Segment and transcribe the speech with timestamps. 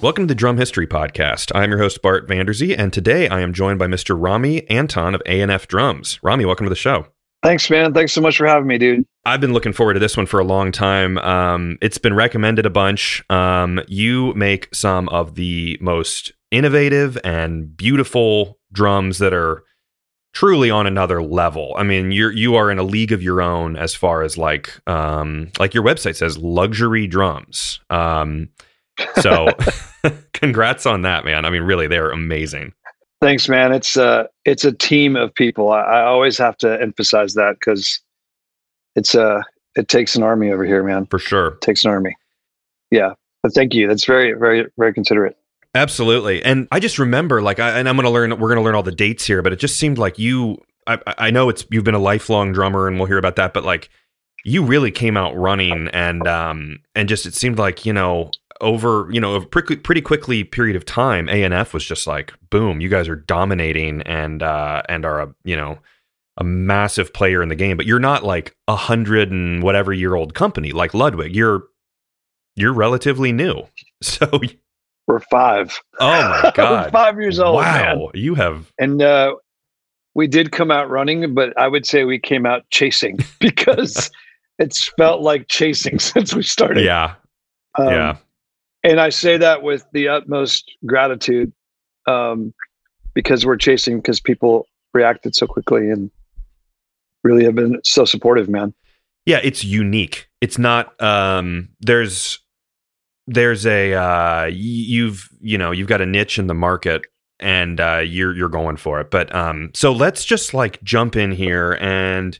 [0.00, 1.50] Welcome to the Drum History Podcast.
[1.56, 4.16] I'm your host, Bart Vanderzee, and today I am joined by Mr.
[4.16, 6.20] Rami Anton of ANF Drums.
[6.22, 7.08] Rami, welcome to the show.
[7.42, 7.92] Thanks, man.
[7.92, 9.04] Thanks so much for having me, dude.
[9.24, 11.18] I've been looking forward to this one for a long time.
[11.18, 13.28] Um, it's been recommended a bunch.
[13.28, 19.64] Um, you make some of the most innovative and beautiful drums that are
[20.32, 21.74] truly on another level.
[21.76, 24.80] I mean, you're you are in a league of your own as far as like
[24.86, 27.80] um, like your website says, luxury drums.
[27.90, 28.50] Um,
[29.20, 29.48] so,
[30.32, 31.44] congrats on that, man.
[31.44, 32.72] I mean, really, they're amazing.
[33.20, 33.72] Thanks, man.
[33.72, 35.72] It's uh it's a team of people.
[35.72, 38.00] I, I always have to emphasize that because
[38.94, 39.42] it's uh
[39.74, 41.06] it takes an army over here, man.
[41.06, 41.48] For sure.
[41.48, 42.16] It takes an army.
[42.90, 43.14] Yeah.
[43.42, 43.88] But thank you.
[43.88, 45.36] That's very, very, very considerate.
[45.74, 46.42] Absolutely.
[46.42, 48.74] And I just remember like I, and I'm going to learn we're going to learn
[48.74, 51.84] all the dates here, but it just seemed like you I, I know it's you've
[51.84, 53.90] been a lifelong drummer and we'll hear about that, but like
[54.44, 58.30] you really came out running and um and just it seemed like, you know,
[58.60, 62.80] over, you know, a pretty, pretty quickly period of time, ANF was just like boom,
[62.80, 65.78] you guys are dominating and uh and are a, you know,
[66.36, 70.14] a massive player in the game, but you're not like a hundred and whatever year
[70.14, 71.34] old company like Ludwig.
[71.34, 71.64] You're
[72.56, 73.62] you're relatively new.
[74.00, 74.28] So
[75.08, 75.76] We're five.
[75.98, 76.06] Oh
[76.42, 76.86] my god.
[76.86, 77.56] We're five years old.
[77.56, 77.94] wow.
[77.96, 78.10] man.
[78.14, 79.34] You have And uh
[80.14, 84.10] we did come out running, but I would say we came out chasing because
[84.58, 86.84] it's felt like chasing since we started.
[86.84, 87.14] yeah.
[87.76, 88.16] Um, yeah.
[88.88, 91.52] And I say that with the utmost gratitude
[92.06, 92.54] um,
[93.12, 96.10] because we're chasing because people reacted so quickly and
[97.22, 98.72] really have been so supportive, man.
[99.26, 100.30] Yeah, it's unique.
[100.40, 102.38] It's not um there's
[103.26, 107.02] there's a uh you've you know, you've got a niche in the market
[107.38, 109.10] and uh you're you're going for it.
[109.10, 112.38] But um so let's just like jump in here and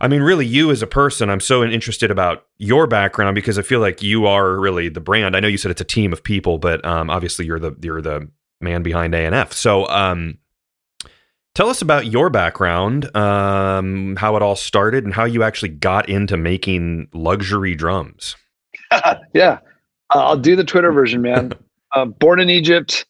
[0.00, 3.62] I mean really you as a person, I'm so interested about your background because I
[3.62, 5.36] feel like you are really the brand.
[5.36, 8.02] I know you said it's a team of people, but um obviously you're the you're
[8.02, 8.28] the
[8.60, 9.52] man behind ANF.
[9.52, 10.38] So um
[11.54, 16.08] Tell us about your background, um, how it all started, and how you actually got
[16.08, 18.36] into making luxury drums.
[19.34, 19.58] yeah,
[20.10, 21.52] I'll do the Twitter version, man.
[21.94, 23.04] uh, born in Egypt,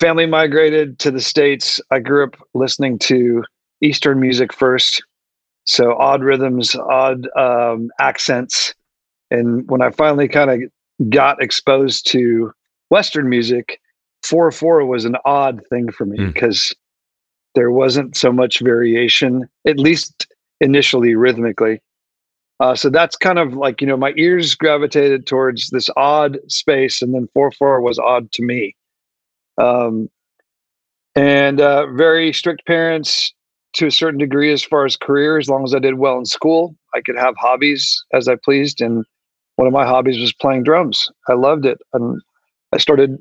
[0.00, 1.80] family migrated to the states.
[1.92, 3.44] I grew up listening to
[3.80, 5.04] Eastern music first,
[5.70, 8.74] so odd rhythms, odd um, accents,
[9.30, 12.52] and when I finally kind of got exposed to
[12.88, 13.80] Western music,
[14.24, 16.34] four four was an odd thing for me Mm.
[16.34, 16.74] because
[17.54, 20.26] there wasn't so much variation, at least
[20.60, 21.80] initially rhythmically.
[22.58, 27.00] Uh, so that's kind of like you know my ears gravitated towards this odd space,
[27.00, 28.74] and then four four was odd to me.
[29.56, 30.10] Um,
[31.14, 33.32] and uh, very strict parents
[33.74, 35.38] to a certain degree as far as career.
[35.38, 38.80] As long as I did well in school, I could have hobbies as I pleased.
[38.80, 39.04] And
[39.56, 41.10] one of my hobbies was playing drums.
[41.28, 42.20] I loved it, and
[42.72, 43.18] I started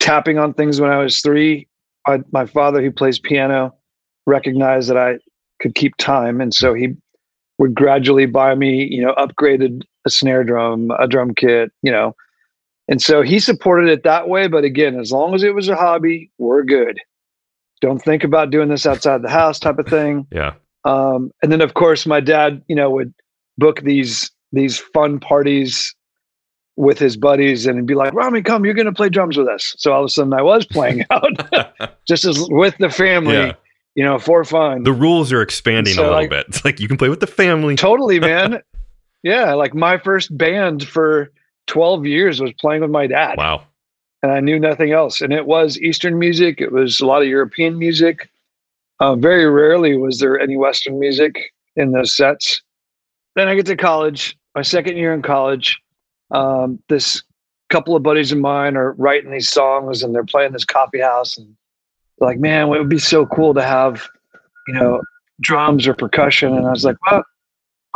[0.00, 1.66] tapping on things when I was three.
[2.06, 3.74] My, my father, who plays piano,
[4.26, 5.18] recognized that I
[5.60, 6.94] could keep time, and so he
[7.58, 12.14] would gradually buy me, you know, upgraded a snare drum, a drum kit, you know.
[12.88, 14.48] And so he supported it that way.
[14.48, 16.98] But again, as long as it was a hobby, we're good.
[17.80, 20.26] Don't think about doing this outside the house type of thing.
[20.32, 20.54] Yeah.
[20.84, 23.12] Um, and then of course my dad, you know, would
[23.56, 25.94] book these these fun parties
[26.76, 29.74] with his buddies and be like, Rami, come, you're gonna play drums with us.
[29.78, 31.32] So all of a sudden I was playing out
[32.06, 33.52] just as with the family, Yeah.
[33.94, 34.84] you know, for fun.
[34.84, 36.46] The rules are expanding So, a little like- bit.
[36.48, 37.76] It's like you can play with the family.
[37.76, 38.60] totally man
[39.24, 41.32] yeah like my first band for
[41.66, 43.64] 12 years was playing with my dad Wow.
[44.22, 45.20] And i knew nothing else.
[45.20, 48.28] And it was eastern music it was a lot of european music.
[49.00, 52.62] Uh, very rarely was there any western music in those sets.
[53.36, 55.78] Then i get to college my second year in college.
[56.30, 57.22] Um, this
[57.70, 61.36] couple of buddies of mine are writing these songs and they're playing this coffee house
[61.36, 61.54] and
[62.18, 64.08] like man it would be so cool to have
[64.66, 65.00] you know
[65.40, 66.56] drums or percussion.
[66.56, 67.22] And i was like well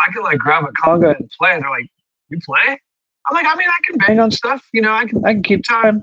[0.02, 1.52] I can like grab a conga and play.
[1.52, 1.90] And they're like,
[2.28, 2.80] "You play?"
[3.26, 4.66] I'm like, "I mean, I can bang on stuff.
[4.72, 6.02] You know, I can I can keep time."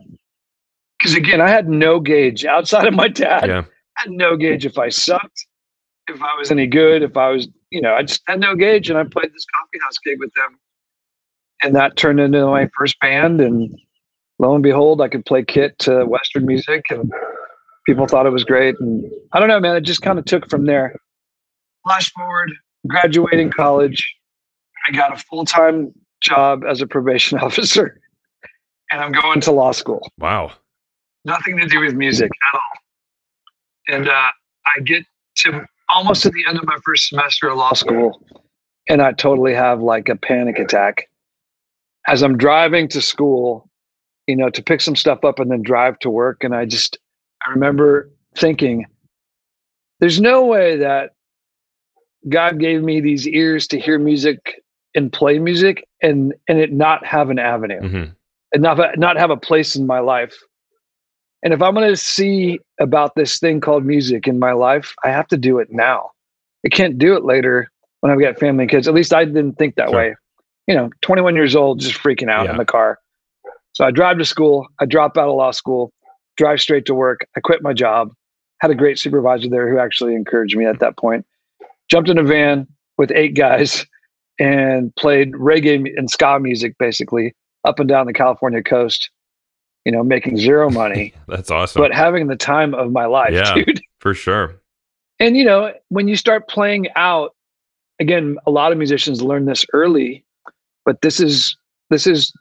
[0.99, 3.47] Because again, I had no gauge outside of my dad.
[3.47, 3.63] Yeah.
[3.97, 5.45] I had no gauge if I sucked,
[6.09, 8.89] if I was any good, if I was, you know, I just had no gauge.
[8.89, 10.59] And I played this coffee house gig with them,
[11.63, 13.39] and that turned into my first band.
[13.41, 13.73] And
[14.39, 17.11] lo and behold, I could play kit to Western music, and
[17.85, 18.75] people thought it was great.
[18.79, 19.75] And I don't know, man.
[19.75, 20.95] It just kind of took from there.
[21.85, 22.51] Flash forward,
[22.87, 24.15] graduating college,
[24.87, 27.99] I got a full time job as a probation officer,
[28.91, 30.07] and I'm going to law school.
[30.17, 30.51] Wow.
[31.25, 33.95] Nothing to do with music at all.
[33.95, 34.31] And uh,
[34.65, 35.03] I get
[35.37, 38.21] to almost at the end of my first semester of law school,
[38.87, 41.09] and I totally have like a panic attack.
[42.07, 43.69] As I'm driving to school,
[44.29, 46.43] you know, to pick some stuff up and then drive to work.
[46.43, 46.99] And I just,
[47.45, 48.85] I remember thinking,
[49.99, 51.11] there's no way that
[52.27, 54.61] God gave me these ears to hear music
[54.95, 58.15] and play music and and it not have an avenue Mhm.
[58.53, 60.35] and not not have a place in my life.
[61.43, 65.09] And if I'm going to see about this thing called music in my life, I
[65.09, 66.11] have to do it now.
[66.65, 67.69] I can't do it later
[68.01, 68.87] when I've got family and kids.
[68.89, 69.97] At least I didn't think that Sure.
[69.97, 70.15] way.
[70.67, 72.51] You know, 21 years old, just freaking out Yeah.
[72.51, 72.99] in the car.
[73.71, 74.67] So I drive to school.
[74.79, 75.93] I drop out of law school,
[76.35, 77.25] drive straight to work.
[77.37, 78.11] I quit my job.
[78.59, 81.25] Had a great supervisor there who actually encouraged me at that point.
[81.89, 83.85] Jumped in a van with eight guys
[84.39, 87.33] and played reggae and ska music basically
[87.65, 89.09] up and down the California coast,
[89.85, 91.81] you know, making zero money, That's awesome.
[91.81, 93.53] but having the time of my life, Yeah.
[93.55, 93.81] dude.
[93.99, 94.55] for sure.
[95.19, 97.35] And you know, when you start playing out,
[97.99, 100.23] again, a lot of musicians learn this early,
[100.85, 101.57] but this is
[101.89, 102.31] this is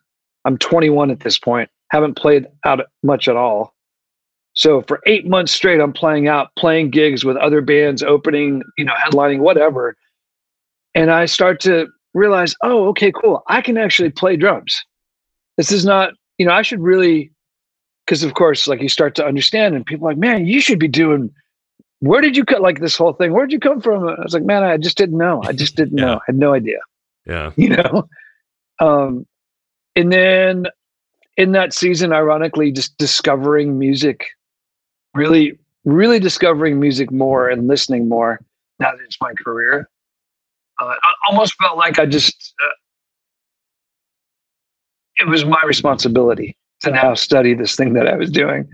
[0.44, 3.74] I'm 21 at this point, haven't played out much at all.
[4.54, 8.84] So for eight months straight, I'm playing out, playing gigs with other bands, opening, you
[8.84, 9.96] know, headlining, whatever.
[10.94, 13.42] And I start to realize, oh, okay, cool.
[13.48, 14.84] I can actually play drums.
[15.56, 17.30] This is not, you know, I should really,
[18.06, 20.78] because of course, like you start to understand, and people are like, man, you should
[20.78, 21.30] be doing
[22.00, 23.32] where did you cut like this whole thing?
[23.32, 24.08] Where'd you come from?
[24.08, 25.42] I was like, man, I just didn't know.
[25.44, 26.04] I just didn't Yeah.
[26.04, 26.14] know.
[26.14, 26.78] I had no idea,
[27.26, 27.50] Yeah.
[27.56, 28.08] you know?
[28.78, 29.26] Um,
[29.96, 30.66] and then
[31.36, 34.26] in that season, ironically, just discovering music,
[35.14, 38.40] really, really discovering music more and listening more
[38.78, 39.88] now that it's my career.
[40.80, 42.74] Uh, I almost felt like I just, uh,
[45.24, 48.68] it was my responsibility to now study this thing that I was doing.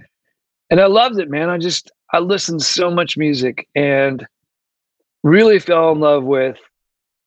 [0.71, 1.49] And I loved it, man.
[1.51, 4.27] I just, I listened so much music and
[5.23, 6.57] really fell in love with,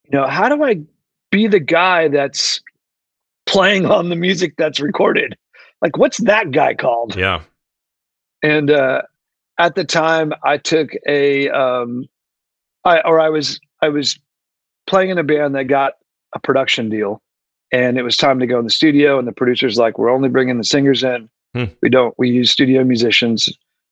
[0.05, 0.81] you know, how do I
[1.31, 2.61] be the guy that's
[3.45, 5.35] playing on the music that's recorded?
[5.81, 7.15] Like, what's that guy called?
[7.15, 7.41] Yeah.
[8.43, 9.01] and uh,
[9.57, 12.05] at the time i took a um,
[12.85, 14.19] I, or i was i was
[14.87, 15.93] playing in a band that got
[16.33, 17.21] a production deal
[17.71, 20.29] and it was time to go in the studio and the producer's like we're only
[20.29, 21.29] bringing the singers in.
[21.53, 21.65] Hmm.
[21.81, 23.47] we don't we use studio musicians.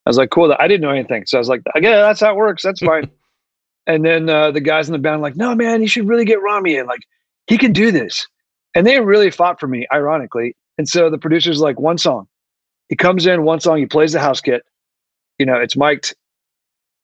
[0.05, 1.25] I was like cool i didn't know anything.
[1.25, 3.09] So i was like yeah that's how it works that's fine.
[3.87, 6.41] And then uh, the guys in the band like no man you should really get
[6.41, 7.01] rami in like
[7.47, 8.27] he can do this.
[8.73, 10.55] And they really fought for me ironically.
[10.77, 12.27] And so the producer's like one song.
[12.89, 14.63] He comes in one song he plays the house kit.
[15.39, 16.15] You know it's mic'd.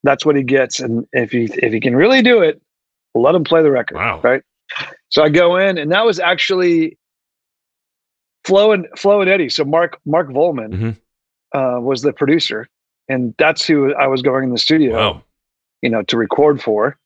[0.03, 2.61] That's what he gets and if he if he can really do it
[3.15, 4.21] let him play the record Wow.
[4.23, 4.41] right
[5.09, 6.97] so i go in and that was actually
[8.45, 10.97] flo and flo and eddie so mark mark volman Mhm.
[11.53, 12.67] uh, was the producer
[13.09, 15.23] and that's who i was going in the studio Wow.
[15.81, 16.97] you know to record for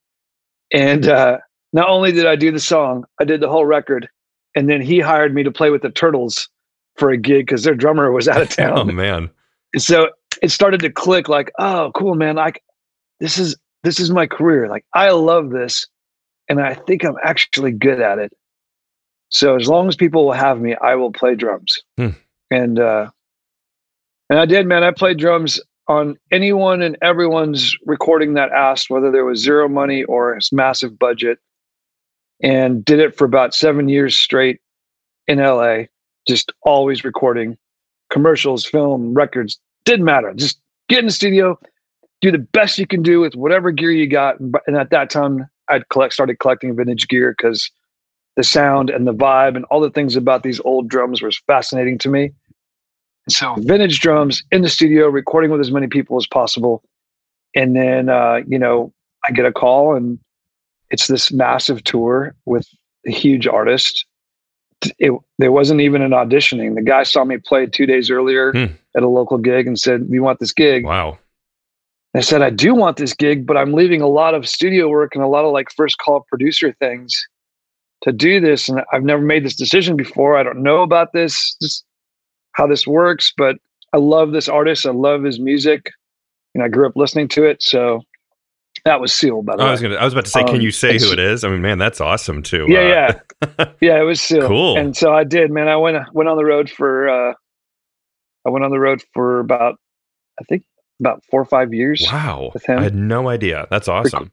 [0.71, 1.39] and uh
[1.73, 4.07] not only did i do the song i did the whole record
[4.55, 6.47] and then he hired me to play with the turtles
[6.97, 9.29] for a gig because their drummer was out of town Oh man.
[9.73, 10.09] and so
[10.41, 12.35] it started to click like, oh, cool, man.
[12.35, 12.61] Like
[13.21, 14.67] this is this is my career.
[14.67, 15.87] Like I love this.
[16.47, 18.31] And I think I'm actually good at it.
[19.29, 21.81] So as long as people will have me, I will play drums.
[21.97, 22.09] Hmm.
[22.51, 23.09] And uh
[24.29, 24.83] and I did, man.
[24.83, 30.03] I played drums on anyone and everyone's recording that asked whether there was zero money
[30.03, 31.39] or a massive budget.
[32.41, 34.59] And did it for about seven years straight
[35.27, 35.83] in LA,
[36.27, 37.57] just always recording
[38.11, 40.33] commercials, film, records, didn't matter.
[40.33, 40.59] Just
[40.89, 41.57] get in the studio,
[42.21, 44.39] do the best you can do with whatever gear you got.
[44.39, 47.69] And, and at that time, I'd collect, started collecting vintage gear because
[48.35, 51.97] the sound and the vibe and all the things about these old drums was fascinating
[51.99, 52.31] to me.
[53.27, 56.83] And so, vintage drums in the studio, recording with as many people as possible.
[57.55, 58.93] And then, uh, you know,
[59.27, 60.19] I get a call and
[60.91, 62.67] it's this massive tour with
[63.07, 64.05] a huge artist.
[64.99, 66.75] It, there wasn't even an auditioning.
[66.75, 68.65] The guy saw me play two days earlier Hmm.
[68.95, 71.17] at a local gig and said, "We want this gig." Wow.
[72.17, 75.15] I said, "I do want this gig, but I'm leaving a lot of studio work
[75.15, 77.13] and a lot of like first call producer things
[78.03, 80.37] to do this, and I've never made this decision before.
[80.37, 81.83] I don't know about this, this
[82.53, 83.57] how this works, but
[83.93, 84.85] I love this artist.
[84.85, 85.89] I love his music,
[86.53, 87.61] and I grew up listening to it.
[87.63, 88.01] So
[88.85, 89.71] that was Seal, by the I way.
[89.71, 89.95] was gonna.
[89.95, 91.43] I was about to say, can Um, you say who it is?
[91.43, 92.65] I mean, man, that's awesome too.
[92.69, 93.99] yeah, Uh, yeah, yeah.
[93.99, 94.47] It was Seal.
[94.47, 94.77] Cool.
[94.77, 95.67] And so I did, man.
[95.67, 97.09] I went went on the road for.
[97.09, 97.33] uh
[98.45, 99.79] I went on the road for about,
[100.39, 100.61] I think,
[100.99, 102.05] about four or five years.
[102.11, 102.51] Wow.
[102.53, 102.79] with him.
[102.79, 103.67] I had no idea.
[103.69, 104.31] That's awesome.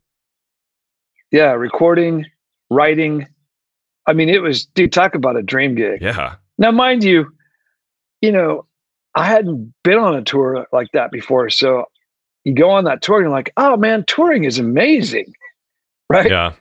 [1.31, 2.27] Yeah, recording,
[2.71, 3.27] writing.
[4.07, 4.93] I mean, it was, dude.
[4.93, 6.03] Talk about a dream gig.
[6.03, 6.37] Yeah.
[6.59, 7.33] Now, mind you,
[8.21, 8.67] you know,
[9.15, 11.51] I hadn't been on a tour like that before.
[11.51, 11.87] So
[12.45, 15.33] you go on that tour and you're like, oh man, touring is amazing.
[16.09, 16.31] Right.
[16.31, 16.55] Yeah.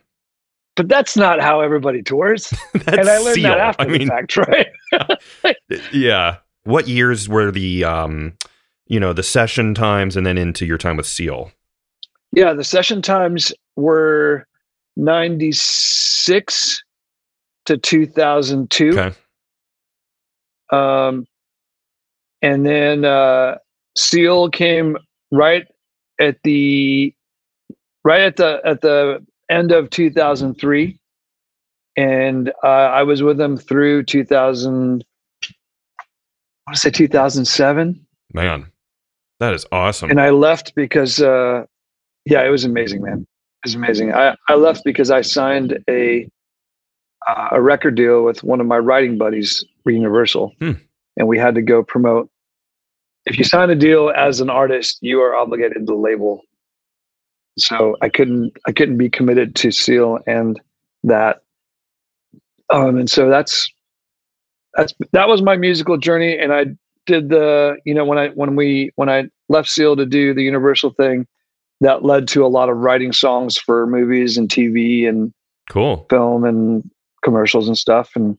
[0.75, 2.53] But that's not how everybody tours.
[2.87, 3.43] And I learned Seal.
[3.43, 4.37] that after I the mean, fact,
[5.43, 5.57] right?
[5.93, 6.37] yeah.
[6.63, 8.33] what years were the um,
[8.91, 11.49] you know, the session times, and then into your time with Seal?
[12.33, 14.45] Yeah, the session times were
[14.97, 16.83] ninety six
[17.67, 18.99] to two thousand two.
[18.99, 19.15] Okay.
[20.73, 21.25] Um,
[22.41, 23.59] and then uh,
[23.97, 24.97] Seal came
[25.31, 25.65] right
[26.19, 27.15] at the
[28.03, 30.97] right at the at the end of 2003
[31.97, 35.03] and uh, i was with them through 2000
[35.43, 35.47] i
[36.65, 38.71] want to say 2007 Man,
[39.41, 40.09] that is awesome.
[40.09, 41.65] and i left because uh,
[42.25, 43.25] yeah it was amazing man.
[43.63, 44.11] It was amazing.
[44.13, 46.27] I, I left because i signed a
[47.27, 50.71] uh, a record deal with one of my writing buddies for universal Hmm.
[51.17, 52.29] and we had to go promote.
[53.25, 56.41] If you sign a deal as an artist you are obligated to the label.
[57.57, 60.59] So i couldn't i couldn't be committed to seal and
[61.03, 61.41] that.
[62.69, 63.69] Um and so that's
[64.75, 66.65] that's that was my musical journey and i
[67.05, 70.43] did the you know when i when we when i left seal to do the
[70.43, 71.25] universal thing
[71.81, 75.33] that led to a lot of writing songs for movies and tv and
[75.69, 76.05] cool.
[76.09, 76.89] film and
[77.23, 78.37] commercials and stuff and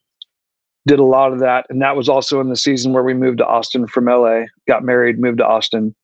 [0.86, 3.38] did a lot of that and that was also in the season where we moved
[3.38, 5.94] to austin from la got married moved to austin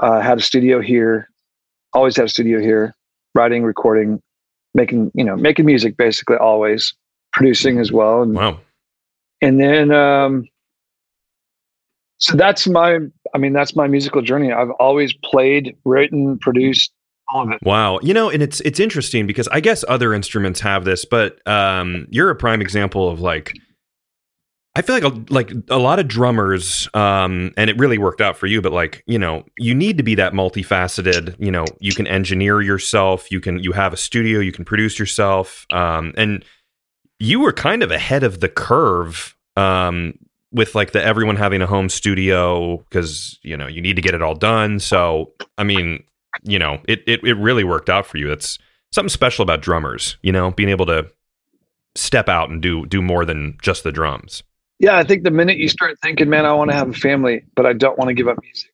[0.00, 1.28] uh, had a studio here
[1.92, 2.94] always had a studio here
[3.34, 4.20] writing recording
[4.74, 6.94] making you know making music basically always
[7.32, 8.60] producing as well and Wow.
[9.40, 10.48] and then um
[12.22, 12.98] so that's my
[13.34, 16.92] i mean that's my musical journey i've always played written produced
[17.32, 17.98] all of it Wow.
[18.02, 22.06] You know, and it's it's interesting because I guess other instruments have this, but um
[22.10, 23.54] you're a prime example of like
[24.74, 28.36] I feel like a, like a lot of drummers um and it really worked out
[28.36, 31.94] for you, but like, you know, you need to be that multifaceted, you know, you
[31.94, 36.44] can engineer yourself, you can you have a studio, you can produce yourself um and
[37.18, 40.14] you were kind of ahead of the curve um
[40.52, 44.14] with like the everyone having a home studio because you know you need to get
[44.14, 46.02] it all done so i mean
[46.42, 48.58] you know it, it it really worked out for you that's
[48.92, 51.06] something special about drummers you know being able to
[51.94, 54.42] step out and do do more than just the drums
[54.82, 57.44] Yeah, I think the minute you start thinking, man, I want to have a family,
[57.54, 58.72] but I don't want to give up music.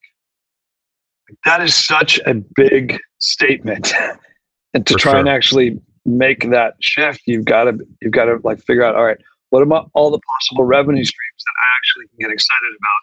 [1.45, 3.93] That is such a big statement.
[4.75, 8.39] and to For try and actually make that shift, you've got to you've got to
[8.43, 9.19] like figure out, all right,
[9.51, 13.01] what about all the possible revenue streams that I actually can get excited about?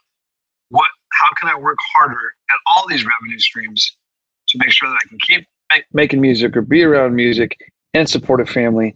[0.69, 3.97] What how can I work harder at all these revenue streams
[4.49, 7.57] to make sure that I can keep make, making music or be around music
[7.93, 8.95] and support a family,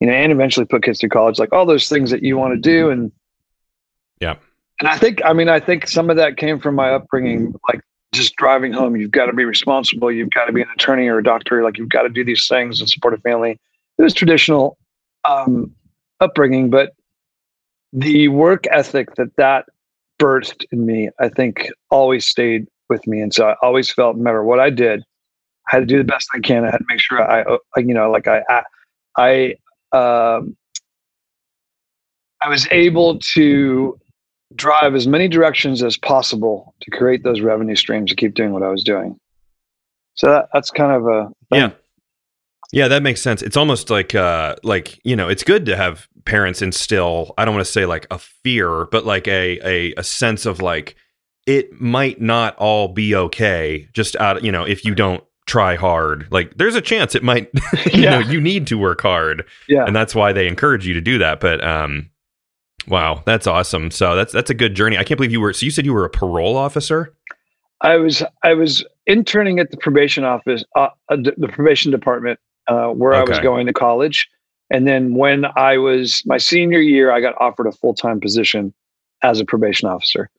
[0.00, 2.54] you know, and eventually put kids through college, like all those things that you want
[2.54, 3.12] to do and
[4.20, 4.34] Yeah.
[4.80, 7.80] and I think, I mean, I think some of that came from my upbringing, like
[8.12, 8.96] just driving home.
[8.96, 10.10] You've got to be responsible.
[10.10, 11.62] You've got to be an attorney or a doctor.
[11.62, 13.58] Like you've got to do these things and support a family.
[13.98, 14.76] It was traditional
[15.24, 15.72] um,
[16.20, 16.92] upbringing, but
[17.92, 19.66] the work ethic that that
[20.20, 23.20] birthed in me, I think, always stayed with me.
[23.20, 25.00] And so I always felt, no matter what I did,
[25.68, 26.64] I had to do the best I can.
[26.64, 29.54] I had to make sure I, uh, you know, like I, I,
[29.92, 30.56] I um,
[32.42, 33.98] I was able to
[34.54, 38.62] drive as many directions as possible to create those revenue streams to keep doing what
[38.62, 39.18] I was doing.
[40.14, 41.60] So that, that's kind of a thing.
[41.60, 41.70] yeah
[42.72, 46.08] yeah that makes sense it's almost like uh like you know it's good to have
[46.24, 50.02] parents instill i don't want to say like a fear but like a a, a
[50.02, 50.94] sense of like
[51.46, 56.28] it might not all be okay just out you know if you don't try hard.
[56.30, 57.50] Like there's a chance it might
[57.92, 58.10] you Yeah.
[58.10, 59.44] know you need to work hard.
[59.68, 59.84] Yeah.
[59.84, 62.08] and that's why they encourage you to do that but um
[62.86, 63.90] wow that's awesome.
[63.90, 64.96] So that's that's a good journey.
[64.96, 67.14] I can't believe you were so you said you were a parole officer?
[67.80, 72.88] I was I was interning at the probation office, uh, uh, the probation department, uh,
[72.88, 74.28] where I was going to college.
[74.70, 78.72] And then when I was my senior year, I got offered a full time position
[79.22, 80.30] as a probation officer.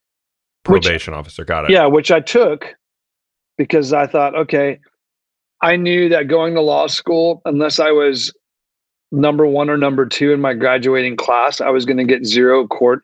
[0.68, 2.76] Which- probation officer got it Yeah, which I took
[3.58, 4.80] because I thought, okay,
[5.62, 8.34] I knew that going to law school, unless I was
[9.12, 12.66] number one or number two in my graduating class, I was going to get zero
[12.66, 13.04] court,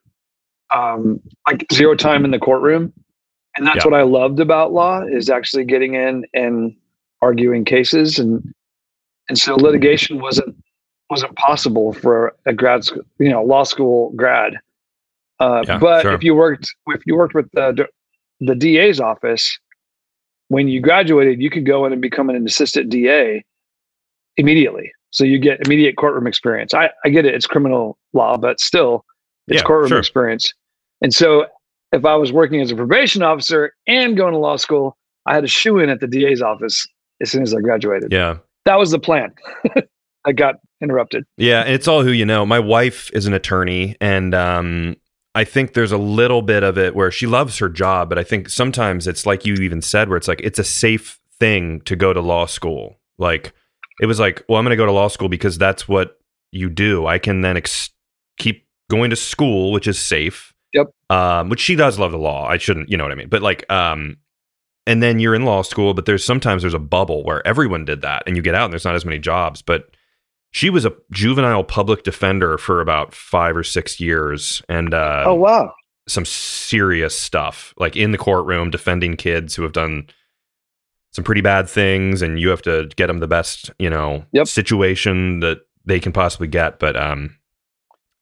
[0.74, 2.94] um, like zero time in the courtroom.
[3.56, 3.92] And that's Yeah.
[3.92, 6.76] what I loved about law is actually getting in and
[7.22, 8.54] arguing cases and
[9.30, 10.56] and so litigation wasn't
[11.10, 14.54] wasn't possible for a grad school, you know, law school grad.
[15.40, 16.14] Uh, Yeah, but sure.
[16.14, 17.88] if you worked if you worked with the
[18.40, 19.58] the DA's office,
[20.50, 23.44] when you graduated, you could go in and become an assistant DA
[24.38, 24.92] immediately.
[25.12, 26.74] So you get immediate courtroom experience.
[26.74, 29.06] I, I get it; it's criminal law, but still,
[29.48, 30.00] it's Yeah, courtroom sure.
[30.00, 30.54] experience.
[31.02, 31.46] And so,
[31.94, 35.44] if I was working as a probation officer and going to law school, I had
[35.44, 36.86] a shoe in at the DA's office
[37.22, 38.12] as soon as I graduated.
[38.12, 39.34] yeah That was the plan.
[40.28, 41.24] I got interrupted.
[41.38, 42.46] Yeah, and it's all who you know.
[42.46, 44.98] My wife is an attorney, and um,
[45.34, 48.24] I think there's a little bit of it where she loves her job, but I
[48.24, 51.96] think sometimes it's like you even said, where it's like it's a safe thing to
[51.96, 53.00] go to law school.
[53.18, 53.54] Like
[54.02, 56.20] it was like, well, I'm going to go to law school because that's what
[56.52, 57.08] you do.
[57.08, 57.90] I can then ex-
[58.38, 60.54] keep going to school, which is safe.
[60.74, 60.88] Yep.
[61.10, 62.46] Um, which she does love the law.
[62.46, 63.30] I shouldn't, you know what I mean?
[63.30, 64.18] But like, um,
[64.86, 68.02] and then you're in law school, but there's sometimes there's a bubble where everyone did
[68.02, 69.62] that, and you get out and there's not as many jobs.
[69.62, 69.90] But
[70.52, 75.36] she was a juvenile public defender for about five or six years, and uh, oh
[75.36, 75.74] wow,
[76.08, 80.08] some serious stuff like in the courtroom defending kids who have done
[81.12, 84.48] some pretty bad things, and you have to get them the best you know Yep.
[84.48, 86.80] situation that they can possibly get.
[86.80, 87.36] But um,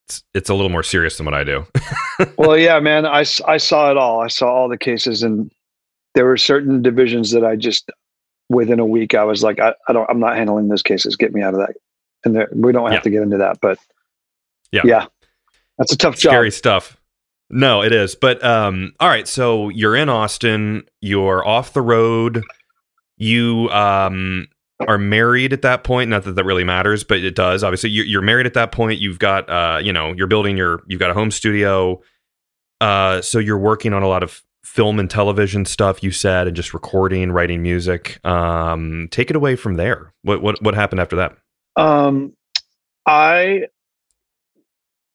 [0.07, 1.65] it's it's a little more serious than what I do.
[2.37, 4.21] well, yeah, man, I I saw it all.
[4.21, 5.51] I saw all the cases, and
[6.15, 7.89] there were certain divisions that I just
[8.49, 11.15] within a week I was like, I, I don't, I'm not handling those cases.
[11.15, 11.73] Get me out of that.
[12.25, 12.99] And there, we don't have Yeah.
[13.01, 13.77] to get into that, but
[14.71, 14.81] Yeah.
[14.83, 15.05] yeah,
[15.77, 16.31] that's a tough job.
[16.31, 16.97] Scary stuff.
[17.49, 18.15] No, it is.
[18.15, 22.41] But um, all right, so you're in Austin, you're off the road,
[23.17, 24.47] you um
[24.87, 26.09] are married at that point.
[26.09, 27.63] Not that that really matters, but it does.
[27.63, 28.99] Obviously, you're, you're married at that point.
[28.99, 32.01] You've got uh, you know, you're building your you've got a home studio.
[32.81, 36.03] Uh, so you're working on a lot of film and television stuff.
[36.03, 38.19] You said, and just recording, writing music.
[38.25, 40.11] Um, take it away from there.
[40.23, 41.37] What what what happened after that?
[41.75, 42.33] Um,
[43.05, 43.67] I,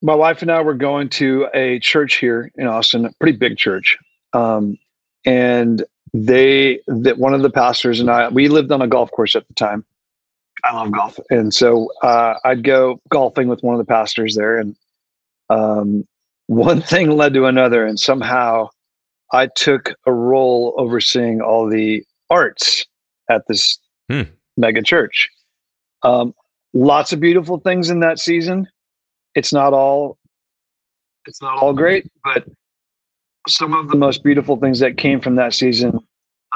[0.03, 3.57] my wife and I were going to a church here in Austin, a pretty big
[3.57, 3.99] church.
[4.33, 4.79] Um,
[5.25, 9.37] and they, that one of the pastors and I, we lived on a golf course
[9.37, 9.85] at the time.
[10.65, 11.19] I love golf.
[11.31, 14.77] And so, uh, I'd go golfing with one of the pastors there and,
[15.49, 16.07] um,
[16.47, 17.87] one thing led to another.
[17.87, 18.69] And somehow
[19.33, 22.85] I took a role overseeing all the arts
[23.29, 23.79] at this
[24.11, 24.23] Hmm.
[24.57, 25.31] mega church.
[26.03, 26.35] Um,
[26.73, 28.67] lots of beautiful things in that season.
[29.35, 30.19] It's not all
[31.27, 32.45] it's not all great, but
[33.49, 35.99] some of the most beautiful things that came from that season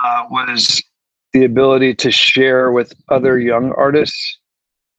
[0.05, 0.83] uh, was
[1.33, 4.39] the ability to share with other young artists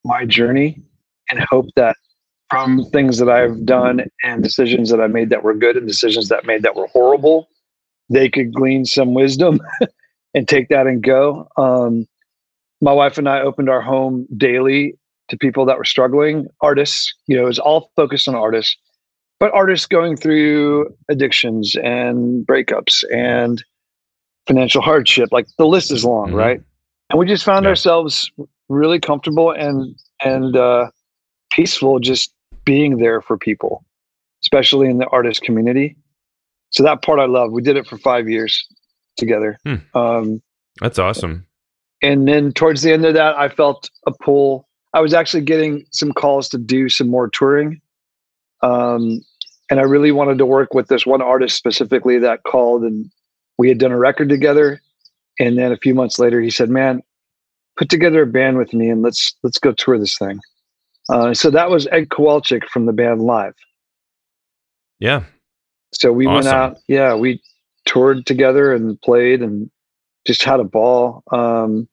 [0.04, 0.82] my journey
[1.32, 1.96] and hope that
[2.50, 6.30] from things that I've done and decisions that I made that were good and decisions
[6.30, 7.48] that made that were horrible,
[8.10, 9.60] they could glean some wisdom
[10.34, 11.48] and take that and go.
[11.58, 12.06] Um,
[12.82, 14.98] my wife and I opened our home daily
[15.30, 17.14] to people that were struggling, artists.
[17.28, 18.76] You know, it was all focused on artists,
[19.40, 23.64] but artists going through addictions and breakups and
[24.48, 25.30] financial hardship.
[25.32, 26.36] Like the list is long, Mhm.
[26.36, 26.62] right?
[27.10, 27.70] And we just found Yeah.
[27.70, 28.30] ourselves
[28.70, 30.90] really comfortable and and uh,
[31.52, 32.34] peaceful, just
[32.64, 33.84] being there for people,
[34.44, 35.96] especially in the artist community.
[36.72, 37.52] So that part I love.
[37.52, 38.66] We did it for five years
[39.18, 39.58] together.
[39.66, 39.76] Hmm.
[39.98, 40.42] Um,
[40.82, 41.46] That's awesome.
[42.02, 45.86] and then towards the end of that i felt a pull i was actually getting
[45.92, 47.80] some calls to do some more touring
[48.64, 49.22] um,
[49.70, 53.12] and i really wanted to work with this one artist specifically that called and
[53.58, 54.82] we had done a record together.
[55.40, 57.02] And then a few months later he said man
[57.78, 60.40] put together a band with me and let's let's go tour this thing.
[61.10, 63.54] Uh, so that was ed kowalczyk from the band live.
[65.00, 65.24] Yeah.
[65.94, 67.42] so we went out yeah we
[67.86, 69.70] toured together and played and
[70.26, 71.88] just had a ball um,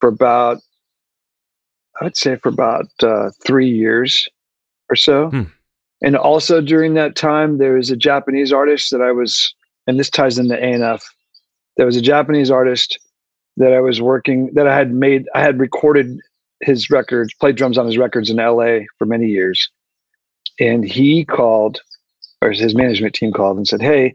[0.00, 0.58] for about
[2.00, 4.28] i would say for about uh, three years
[4.90, 5.28] or so.
[5.30, 5.42] Hmm.
[6.02, 9.54] and also during that time there was a japanese artist that i was
[9.86, 11.02] and this ties into anf
[11.76, 12.98] there was a japanese artist
[13.56, 16.18] that i was working that i had made i had recorded
[16.60, 19.70] his records played drums on his records in la for many years.
[20.60, 21.80] And he called
[22.42, 24.14] or his management team called and said hey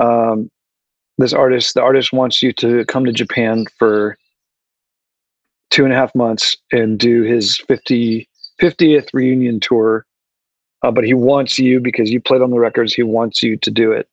[0.00, 0.50] um,
[1.18, 4.16] this artist the artist wants you to come to japan for
[5.70, 8.28] two and a half months and do his 50,
[8.60, 10.04] 50th reunion tour.
[10.82, 12.94] Uh, but he wants you because you played on the records.
[12.94, 14.08] He wants you to do it.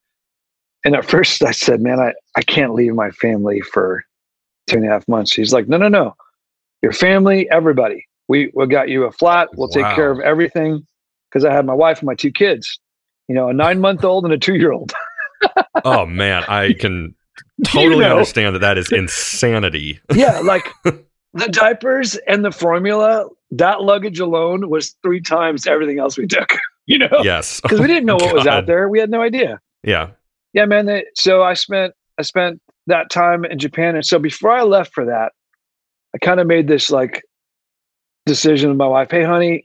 [0.85, 4.03] And at first i said man i, I can't leave my family for
[4.67, 5.33] two and a half months.
[5.33, 6.15] He's like no no no.
[6.81, 8.05] Your family everybody.
[8.29, 9.47] We, we got you a flat.
[9.55, 10.85] We'll take care of everything
[11.29, 12.79] because i had my wife and my two kids.
[13.27, 14.93] You know a nine month old and a two year old
[15.85, 17.15] Oh man, I can
[17.65, 18.11] totally know?
[18.11, 19.99] understand that that is insanity.
[20.13, 20.67] yeah, like
[21.33, 26.57] the diapers and the formula, that luggage alone was three times everything else we took,
[26.85, 27.21] you know?
[27.23, 27.61] yes.
[27.63, 28.89] Because we didn't know oh, what was out there.
[28.89, 29.59] We had no idea.
[29.83, 30.09] Yeah.
[30.53, 30.85] Yeah, man.
[30.85, 33.95] They, so I spent I spent that time in Japan.
[33.95, 35.33] And so before I left for that,
[36.15, 37.23] I kind of made this like
[38.25, 39.63] decision with my wife, hey honey,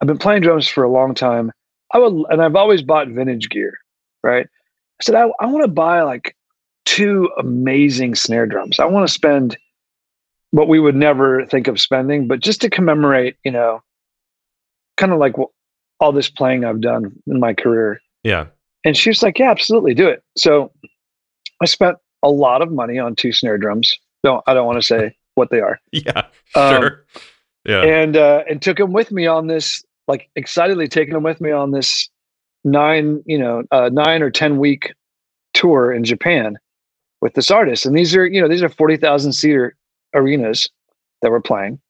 [0.00, 1.52] I've been playing drums for a long time.
[1.92, 3.78] I would and I've always bought vintage gear,
[4.22, 4.46] right?
[4.46, 6.36] I said, I, I want to buy like
[6.84, 8.80] two amazing snare drums.
[8.80, 9.56] I want to spend
[10.52, 13.82] what we would never think of spending, but just to commemorate, you know,
[14.96, 15.34] kind of like
[15.98, 18.00] all this playing I've done in my career.
[18.22, 18.46] Yeah.
[18.84, 20.22] And she was like, Yeah, absolutely, do it.
[20.36, 20.70] So
[21.60, 23.92] I spent a lot of money on two snare drums.
[24.22, 25.80] Don't I don't want to say what they are.
[25.92, 26.26] Yeah.
[26.54, 27.04] Um, Sure.
[27.64, 27.82] yeah.
[27.82, 31.50] and uh, and took them with me on this like excitedly taking them with me
[31.50, 32.08] on this
[32.64, 34.92] nine you know uh, nine or ten week
[35.54, 36.58] tour in Japan
[37.22, 39.76] with this artist and these are you know these are 40,000 seater
[40.14, 40.68] arenas
[41.22, 41.80] that we're playing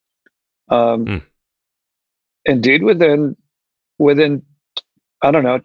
[0.69, 1.23] um Mm.
[2.47, 3.37] and dude within
[3.99, 4.43] within
[5.23, 5.61] I don't know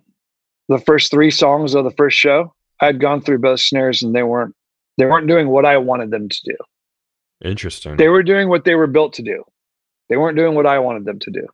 [0.70, 4.24] the first 3 songs of the first show I'd gone through both snares and they
[4.24, 4.54] weren't
[4.98, 6.56] they weren't doing what I wanted them to do
[7.44, 7.98] Interesting.
[7.98, 9.44] they were doing what they were built to do.
[10.10, 11.46] They weren't doing what I wanted them to do.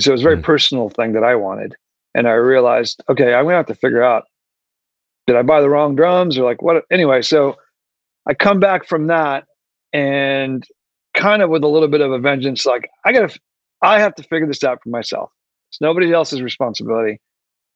[0.00, 0.42] So it was a very Hmm.
[0.42, 1.74] personal thing that I wanted.
[2.14, 4.24] And I realized, okay, I'm gonna have to figure out
[5.26, 7.56] did I buy the wrong drums or like what anyway, so
[8.26, 9.44] I come back from that
[9.92, 10.66] and
[11.14, 13.38] kind of with a little bit of a vengeance, like I gotta
[13.82, 15.30] I have to figure this out for myself.
[15.70, 17.20] It's nobody else's responsibility.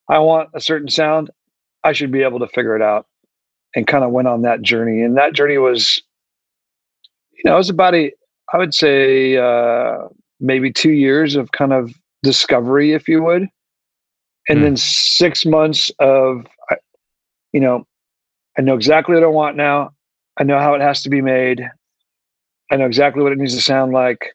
[0.08, 1.30] I want a certain sound.
[1.84, 3.06] I should be able to figure it out.
[3.74, 5.02] And kind of went on that journey.
[5.02, 6.00] And that journey was
[7.32, 8.10] you know, it was about a,
[8.52, 10.08] I would say, uh,
[10.40, 13.42] maybe two years of kind of discovery, if you would,
[14.48, 14.62] and Hmm.
[14.62, 16.78] then six months of, I-
[17.52, 17.86] you know,
[18.58, 19.90] I know exactly what I want now.
[20.38, 21.68] I know how it has to be made.
[22.70, 24.34] I know exactly what it needs to sound like.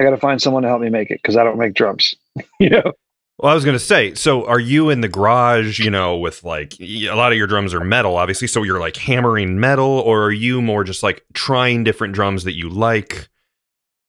[0.00, 2.14] I got to find someone to help me make it because I don't make drums.
[2.60, 2.92] you know,
[3.38, 6.44] Well, I was going to say, so are you in the garage, you know, with
[6.44, 8.48] like a lot of your drums are metal, obviously.
[8.48, 12.54] So you're like hammering metal, or are you more just like trying different drums that
[12.54, 13.28] you like?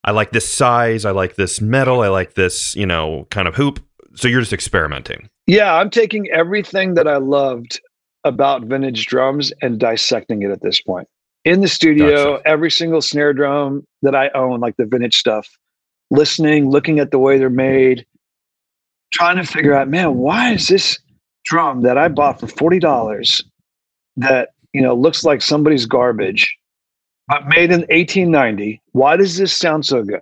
[0.02, 1.04] I like this size.
[1.04, 2.00] I like this metal.
[2.00, 3.80] I like this, you know, kind of hoop.
[4.14, 5.28] So you're just experimenting.
[5.46, 7.80] Yeah, I'm taking everything that I loved
[8.24, 11.08] about vintage drums and dissecting it at this point.
[11.44, 12.48] In the studio, Gotcha.
[12.48, 15.48] every single snare drum that I own, like the vintage stuff,
[16.10, 18.04] listening, looking at the way they're made,
[19.12, 20.98] trying to figure out, man, why is this
[21.44, 23.42] drum that I bought for $40
[24.18, 26.56] that, you know, looks like somebody's garbage,
[27.28, 30.20] but made in 1890, why does this sound so good?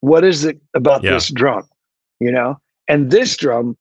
[0.00, 1.12] What is it about Yeah.
[1.12, 1.64] this drum?
[2.20, 2.58] You know?
[2.86, 3.76] And this drum,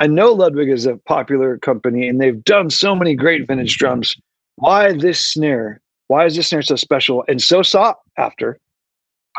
[0.00, 4.16] I know Ludwig is a popular company and they've done so many great vintage drums.
[4.56, 5.80] Why this snare?
[6.12, 8.58] Why is this snare so special and so sought after?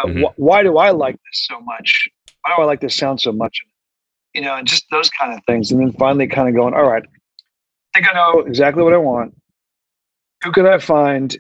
[0.04, 0.24] Mhm.
[0.24, 2.10] wh- why do I like this so much?
[2.42, 3.62] Why do I like this sound so much?
[4.34, 5.72] You know, and just those kind of things.
[5.72, 8.98] And then finally kind of going, all right, I think I know exactly what I
[8.98, 9.36] want.
[10.44, 11.38] Who could I find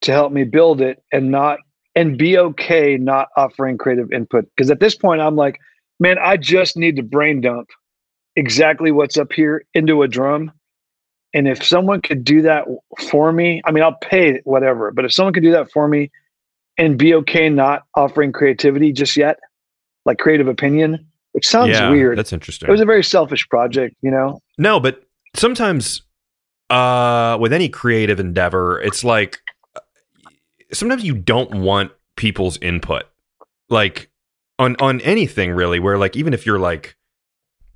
[0.00, 1.60] to help me build it and not
[1.94, 4.46] and be okay not offering creative input?
[4.56, 5.60] Because at this point I'm like,
[6.00, 7.68] man, I just need to brain dump
[8.34, 10.50] exactly what's up here into a drum.
[11.34, 12.66] And if someone could do that
[13.08, 16.10] for me, I mean, I'll pay whatever, but if someone could do that for me
[16.76, 19.38] and be okay not offering creativity just yet,
[20.04, 22.18] like creative opinion, which sounds yeah, weird.
[22.18, 22.68] That's interesting.
[22.68, 24.40] It was a very selfish project, you know?
[24.58, 25.02] No, but
[25.34, 26.02] sometimes
[26.70, 29.38] uh with any creative endeavor, it's like
[29.74, 29.80] uh,
[30.72, 33.04] sometimes you don't want people's input.
[33.70, 34.10] Like
[34.58, 36.96] on on anything really where like even if you're like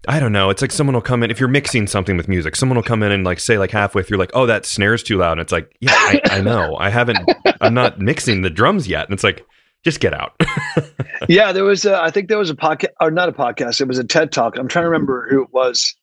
[0.08, 2.54] I don't know, it's like someone will come in if you're mixing something with music,
[2.56, 5.18] someone will come in and like say like halfway through like, "Oh, that snare's too
[5.18, 6.76] loud." And it's like, "Yeah, I, I know.
[6.78, 7.18] I haven't
[7.60, 9.44] I'm not mixing the drums yet." And it's like,
[9.84, 10.34] "Just get out."
[11.28, 13.80] yeah, there was a, I think there was a podcast or not a podcast.
[13.80, 14.56] It was a TED talk.
[14.58, 15.94] I'm trying to remember who it was.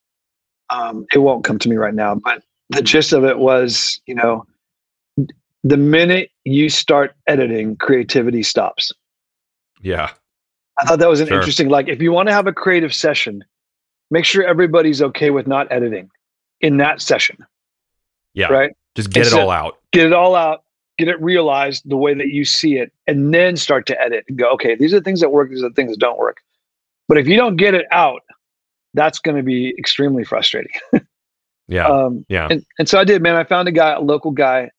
[0.69, 4.15] Um, it won't come to me right now, but the gist of it was, you
[4.15, 4.45] know,
[5.63, 8.91] the minute you start editing, creativity stops.
[9.81, 10.09] yeah.
[10.79, 11.37] I thought that was an Sure.
[11.37, 11.69] interesting.
[11.69, 13.43] Like, if you want to have a creative session,
[14.11, 16.09] make sure everybody's okay with not editing
[16.61, 17.37] in that session,
[18.33, 18.47] Yeah.
[18.47, 18.71] right?
[18.95, 19.79] Just get it all out.
[19.91, 20.63] Get it all out,
[20.97, 24.37] get it realized the way that you see it, and then start to edit and
[24.37, 26.37] go, okay, these are the things that work, these are the things that don't work.
[27.07, 28.21] But if you don't get it out,
[28.93, 30.71] that's going to be extremely frustrating.
[31.69, 31.87] Yeah.
[31.87, 32.47] Um, yeah.
[32.51, 33.35] and, and so I did, man.
[33.35, 34.69] I found a guy, a local guy,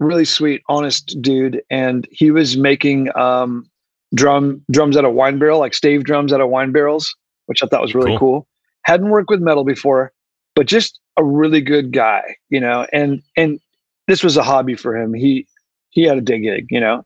[0.00, 3.70] really sweet, honest dude, and he was making um,
[4.14, 7.14] drum drums out of wine barrel, like stave drums out of wine barrels,
[7.46, 8.18] which I thought was really Cool.
[8.18, 8.46] cool.
[8.82, 10.12] Hadn't worked with metal before,
[10.54, 12.86] but just a really good guy, you know.
[12.92, 13.58] And and
[14.06, 15.12] this was a hobby for him.
[15.14, 15.46] He
[15.90, 17.04] he had a day gig, you know,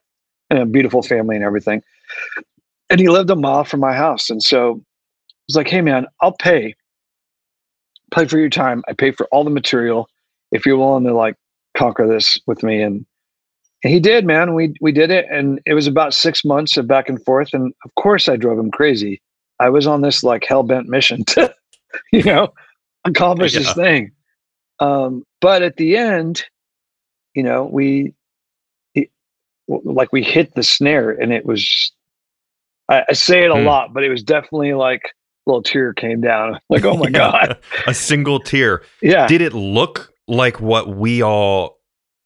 [0.51, 1.83] and a beautiful family and everything.
[2.91, 6.07] And he lived a mile from my house, and so I was like, "Hey, man,
[6.21, 6.75] I'll pay."
[8.13, 8.83] pay for your time.
[8.89, 10.09] I pay for all the material
[10.53, 11.37] if you're willing to like
[11.77, 12.83] conquer this with me.
[12.83, 13.07] And,
[13.85, 14.55] and he did, man.
[14.55, 17.55] We we did it, and it was about six months of back and forth.
[17.55, 19.23] And of course, I drove him crazy.
[19.61, 21.55] I was on this like hell bent mission to,
[22.13, 22.53] you know,
[23.05, 23.61] accomplish Yeah.
[23.61, 24.11] this thing.
[24.81, 26.45] Um, but at the end,
[27.35, 28.15] you know, we
[28.95, 29.11] it,
[29.69, 31.93] like we hit the snare, and it was.
[32.89, 33.65] I, I say it a Hmm.
[33.67, 36.59] lot, but it was definitely like a little tear came down.
[36.71, 37.31] Like, oh my Yeah.
[37.31, 38.83] god, a single tear.
[39.03, 39.27] yeah.
[39.29, 41.79] Did it look like what we all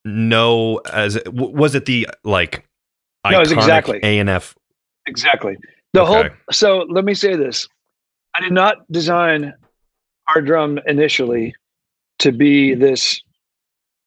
[0.05, 1.19] know as?
[1.27, 2.65] Was it the like
[3.29, 4.01] No, iconic exactly.
[4.03, 4.55] A and F?
[5.07, 5.57] Exactly.
[5.95, 6.25] The whole.
[6.51, 7.69] So let me say this:
[8.35, 9.55] I did not design
[10.35, 11.55] our drum initially
[12.19, 13.21] to be this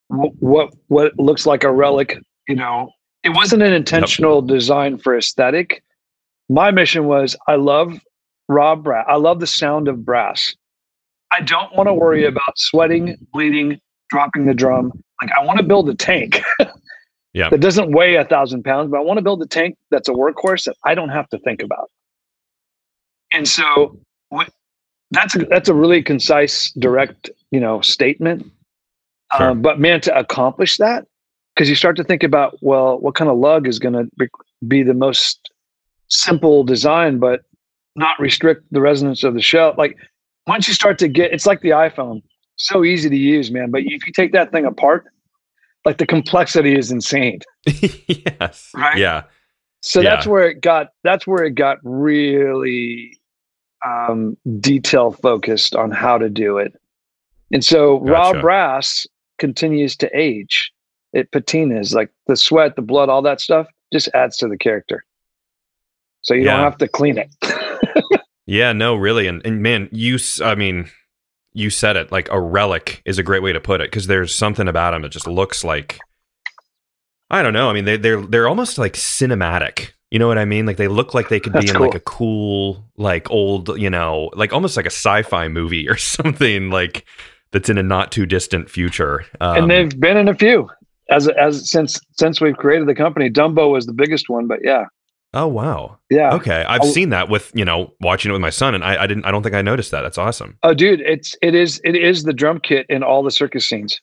[0.09, 2.17] what what looks like a relic.
[2.47, 2.91] You know,
[3.23, 5.81] it wasn't an intentional design for aesthetic.
[6.49, 7.99] My mission was: I love
[8.49, 9.05] raw brass.
[9.07, 10.53] I love the sound of brass.
[11.31, 14.91] I don't want to worry about sweating, bleeding, dropping the drum.
[15.21, 16.41] Like I want to build a tank.
[17.37, 17.49] Yeah.
[17.49, 20.11] That doesn't weigh a thousand pounds, but I want to build a tank that's a
[20.11, 21.91] workhorse that I don't have to think about.
[23.31, 24.49] And so what,
[25.11, 28.51] that's a, that's a really concise, direct, you know, statement.
[29.37, 29.51] Sure.
[29.51, 31.05] Um, but man, to accomplish that,
[31.53, 34.27] because you start to think about, well, what kind of lug is going to be,
[34.67, 35.51] be the most
[36.07, 37.41] simple design, but
[37.95, 39.75] not restrict the resonance of the shell.
[39.77, 39.95] Like
[40.47, 42.23] once you start to get, it's like the iPhone,
[42.55, 43.69] so easy to use, man.
[43.69, 45.05] But if you take that thing apart,
[45.87, 47.39] like the complexity is insane.
[47.65, 48.69] yes.
[48.75, 48.97] Right?
[48.97, 49.23] Yeah.
[49.81, 50.09] So Yeah.
[50.09, 50.89] that's where it got.
[51.05, 53.17] That's where it got really
[53.85, 56.73] um, detail focused on how to do it.
[57.53, 59.07] And so raw brass
[59.39, 60.71] continues to age.
[61.13, 65.05] It patinas like the sweat, the blood, all that stuff just adds to the character.
[66.21, 66.57] So you Yeah.
[66.57, 67.29] don't have to clean it.
[68.49, 68.71] Yeah.
[68.73, 69.27] No, really.
[69.27, 70.17] And and man, you.
[70.41, 70.89] I mean,
[71.57, 72.11] you said it.
[72.11, 75.01] Like a relic is a great way to put it because there's something about them
[75.01, 75.99] that just looks like.
[77.29, 77.69] I don't know.
[77.69, 79.91] I mean, they they're they're almost like cinematic.
[80.11, 80.65] You know what I mean?
[80.65, 83.89] Like they look like they could be That's in like a cool, like old, you
[83.89, 87.05] know, like almost like a sci-fi movie or something like
[87.51, 89.25] that's in a not too distant future.
[89.41, 90.69] Um, and they've been in a few
[91.09, 93.29] as as since since we've created the company.
[93.29, 94.85] Dumbo was the biggest one, but yeah,
[95.33, 96.33] oh wow, yeah.
[96.35, 99.03] okay, I've I'll- seen that with you know watching it with my son, and I,
[99.03, 100.01] I didn't, I don't think I noticed that.
[100.01, 100.57] That's awesome.
[100.63, 103.99] Oh, dude, it's it is it is the drum kit in all the circus scenes.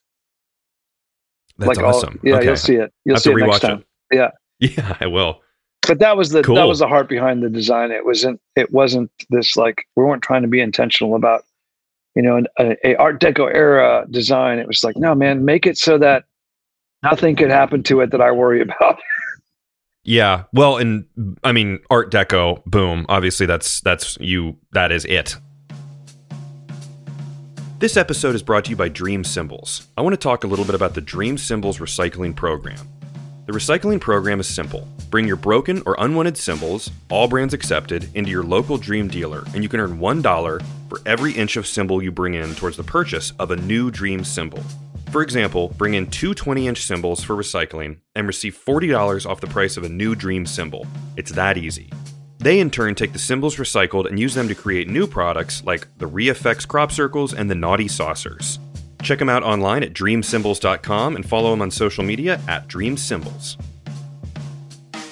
[1.58, 2.18] That's like all- awesome.
[2.22, 2.46] yeah, okay.
[2.46, 2.92] you'll see it.
[3.04, 3.84] You'll I have see to it next time.
[4.10, 4.16] it.
[4.16, 4.30] Yeah.
[4.60, 5.40] Yeah, I will.
[5.86, 6.54] But that was the Cool.
[6.54, 7.90] that was the heart behind the design.
[7.90, 11.44] It wasn't it wasn't this like we weren't trying to be intentional about
[12.14, 14.58] you know an, a, a Art Deco era design.
[14.58, 16.24] It was like no man, make it so that
[17.02, 18.98] nothing could happen to it that I worry about.
[20.04, 20.44] Yeah.
[20.52, 21.06] Well, and
[21.42, 23.06] I mean, Art Deco, boom.
[23.08, 24.58] Obviously, that's that's you.
[24.72, 25.36] That is it.
[27.78, 29.88] This episode is brought to you by Dream Cymbals.
[29.96, 32.88] I want to talk a little bit about the Dream Cymbals recycling program.
[33.46, 34.88] The recycling program is simple.
[35.10, 39.62] Bring your broken or unwanted cymbals, all brands accepted, into your local Dream dealer, and
[39.62, 43.34] you can earn $1 for every inch of cymbal you bring in towards the purchase
[43.38, 44.62] of a new Dream cymbal.
[45.10, 49.46] For example, bring in two 20 inch cymbals for recycling and receive $40 off the
[49.46, 50.86] price of a new Dream cymbal.
[51.18, 51.92] It's that easy.
[52.38, 55.86] They in turn take the cymbals recycled and use them to create new products like
[55.98, 58.58] the ReFX crop circles and the Naughty Saucers.
[59.04, 63.56] Check them out online at dreamcymbals.com and follow them on social media at dreamcymbals.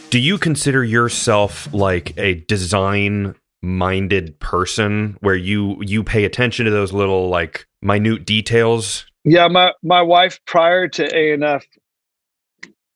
[0.09, 6.71] Do you consider yourself like a design minded person where you you pay attention to
[6.71, 9.07] those little like minute details?
[9.25, 11.65] Yeah, my my wife prior to A and F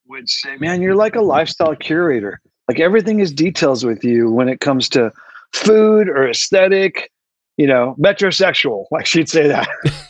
[0.08, 2.40] would say, "Man, you're like a lifestyle curator.
[2.68, 5.12] Like everything is details with you when it comes to
[5.52, 7.10] food or aesthetic.
[7.56, 8.84] You know, metrosexual.
[8.90, 9.68] Like she'd say that.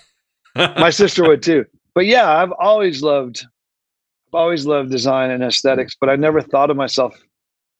[0.78, 1.64] my sister would too.
[1.94, 3.44] But yeah, I've always loved,
[4.28, 5.96] I've always loved design and aesthetics.
[5.98, 7.14] But I never thought of myself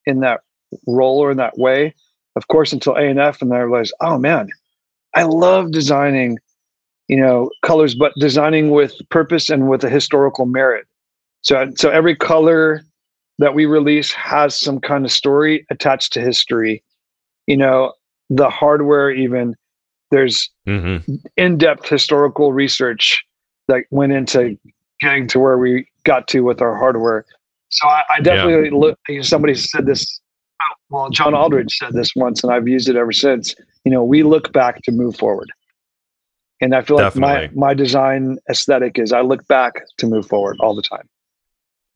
[0.07, 0.41] in that
[0.87, 1.95] role or in that way.
[2.37, 4.49] Of course, until A and F, and I realized, oh man,
[5.15, 6.39] I love designing
[7.09, 10.87] you know colors but designing with purpose and with a historical merit
[11.43, 12.83] so so every color
[13.39, 16.83] that we release has some kind of story attached to history
[17.47, 17.93] you know
[18.31, 19.55] the hardware even
[20.11, 20.99] there's hmm
[21.37, 23.25] in-depth historical research
[23.69, 24.57] that went into
[25.01, 27.25] getting to where we got to with our hardware.
[27.71, 30.21] So i, I definitely look you know, somebody said this
[30.91, 33.55] well john aldridge said this once and i've used it ever since.
[33.85, 35.51] You know we look back to move forward.
[36.61, 40.57] And i feel like my my design aesthetic is i look back to move forward
[40.61, 41.09] all the time.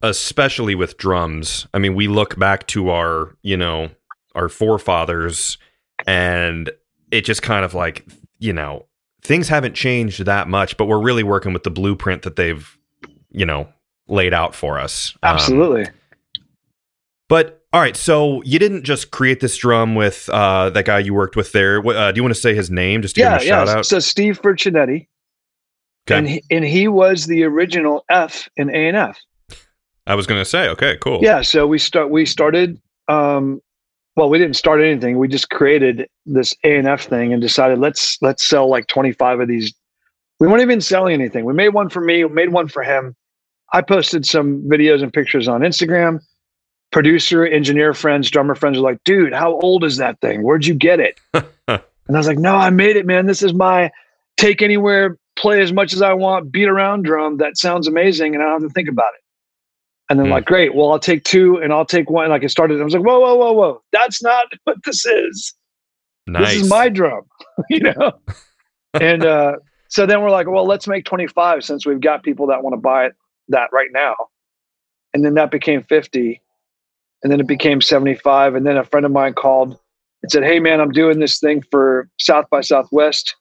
[0.03, 1.67] Especially with drums.
[1.75, 3.91] I mean, we look back to our, you know,
[4.35, 5.59] our forefathers
[6.07, 6.71] and
[7.11, 8.07] it just kind of like,
[8.39, 8.87] you know,
[9.23, 12.79] things haven't changed that much, but we're really working with the blueprint that they've,
[13.31, 13.69] you know,
[14.09, 15.15] laid out for us.
[15.23, 15.87] Um, absolutely
[17.29, 21.15] but all right, so you didn't just create this drum with uh, that guy you
[21.15, 21.79] worked with there.
[21.87, 23.65] Uh, do you want to say his name just to yeah give him a yeah
[23.65, 23.87] shout out?
[23.87, 25.07] so steve Furcinetti,
[26.09, 26.19] Okay.
[26.19, 29.17] and he, and he was the original f in a and f
[30.09, 31.21] I was going to say, okay, cool.
[31.23, 33.63] Yeah, so we start we started um
[34.17, 35.19] well, we didn't start anything.
[35.19, 39.41] We just created this A and F thing and decided let's let's sell like 25
[39.41, 39.73] of these.
[40.39, 41.45] We weren't even selling anything.
[41.45, 43.15] We made one for me, we made one for him.
[43.73, 46.21] I posted some videos and pictures on Instagram.
[46.91, 50.43] Producer, engineer friends, drummer friends are like, dude, how old is that thing?
[50.43, 51.21] Where'd you get it?
[51.33, 53.27] and I was like, no, I made it, man.
[53.27, 53.93] This is my
[54.37, 57.37] take anywhere, play as much as I want, beat around drum.
[57.37, 58.35] That sounds amazing.
[58.35, 59.23] And I don't have to think about it.
[60.11, 60.31] And then mm.
[60.31, 62.29] like, great, well, I'll take two and I'll take one.
[62.29, 63.83] Like it started, I was like, whoa, whoa, whoa, whoa.
[63.93, 65.55] That's not what this is.
[66.27, 66.49] Nice.
[66.55, 67.23] This is my drum,
[67.71, 68.13] you know?
[68.95, 69.57] and uh,
[69.89, 72.81] so then we're like, well, let's make 25 since we've got people that want to
[72.81, 73.15] buy it
[73.49, 74.15] that right now.
[75.15, 76.41] And then that became 50.
[77.23, 78.57] And then it became 75.
[78.57, 79.79] And then a friend of mine called
[80.23, 83.35] and said, Hey man, I'm doing this thing for South by Southwest.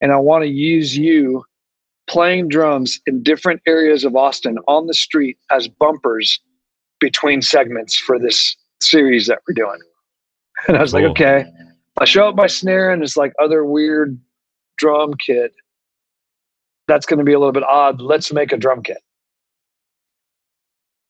[0.00, 1.44] And I want to use you
[2.12, 6.38] playing drums in different areas of Austin on the street as bumpers
[7.00, 9.78] between segments for this series that we're doing.
[10.68, 11.00] And I was cool.
[11.00, 11.46] like, okay.
[11.98, 14.20] I show up my snare and it's like other weird
[14.76, 15.52] drum kit.
[16.86, 18.00] That's going to be a little bit odd.
[18.00, 18.98] Let's make a drum kit.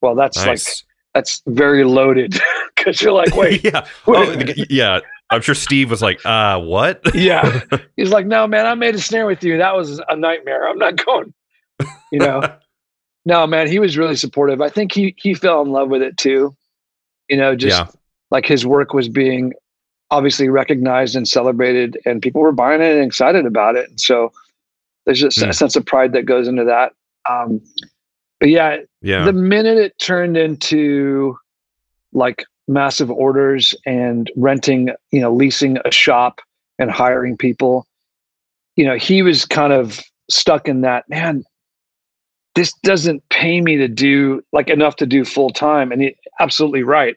[0.01, 0.47] Well, that's nice.
[0.47, 0.77] like
[1.12, 2.41] that's very loaded
[2.77, 5.01] because you're like, wait, yeah, oh, yeah.
[5.33, 7.01] I'm sure Steve was like, uh, what?
[7.14, 7.62] yeah.
[7.97, 9.59] He's like, no, man, I made a snare with you.
[9.59, 10.68] That was a nightmare.
[10.68, 11.33] I'm not going,
[12.11, 12.42] you know.
[13.25, 14.61] no, man, he was really supportive.
[14.61, 16.55] I think he he fell in love with it too.
[17.29, 17.87] You know, just yeah.
[18.31, 19.53] like his work was being
[20.11, 23.88] obviously recognized and celebrated, and people were buying it and excited about it.
[23.88, 24.33] And so
[25.07, 25.45] there's just mm.
[25.45, 25.53] a hmm.
[25.53, 26.92] sense of pride that goes into that.
[27.29, 27.61] Um,
[28.40, 31.37] but yeah, yeah, the minute it turned into
[32.12, 36.40] like massive orders and renting, you know, leasing a shop
[36.79, 37.87] and hiring people,
[38.77, 41.44] you know, he was kind of stuck in that, man,
[42.55, 45.92] this doesn't pay me to do like enough to do full time.
[45.92, 47.16] And he absolutely right.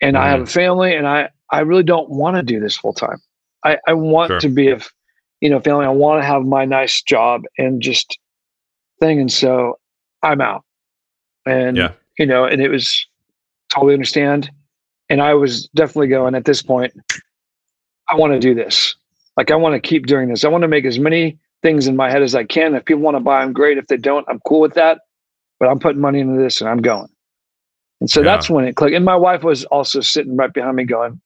[0.00, 0.20] And mm.
[0.20, 0.52] I have a mm-hmm.
[0.52, 3.18] family and I, I really don't want to do this full time.
[3.64, 4.40] I, I want sure.
[4.40, 4.78] to be a,
[5.40, 5.86] you know, family.
[5.86, 8.18] I want to have my nice job and just
[9.00, 9.20] thing.
[9.20, 9.78] And so
[10.22, 10.64] I'm out.
[11.46, 11.92] And, yeah.
[12.18, 13.06] you know, and it was,
[13.72, 14.50] totally understand.
[15.08, 16.92] And I was definitely going at this point,
[18.08, 18.94] I want to do this.
[19.36, 20.44] Like I want to keep doing this.
[20.44, 22.74] I want to make as many things in my head as I can.
[22.74, 23.78] If people want to buy them, great.
[23.78, 25.00] If they don't, I'm cool with that.
[25.60, 27.08] But I'm putting money into this and I'm going.
[28.00, 28.24] And so yeah.
[28.24, 28.94] that's when it clicked.
[28.94, 31.20] And my wife was also sitting right behind me going,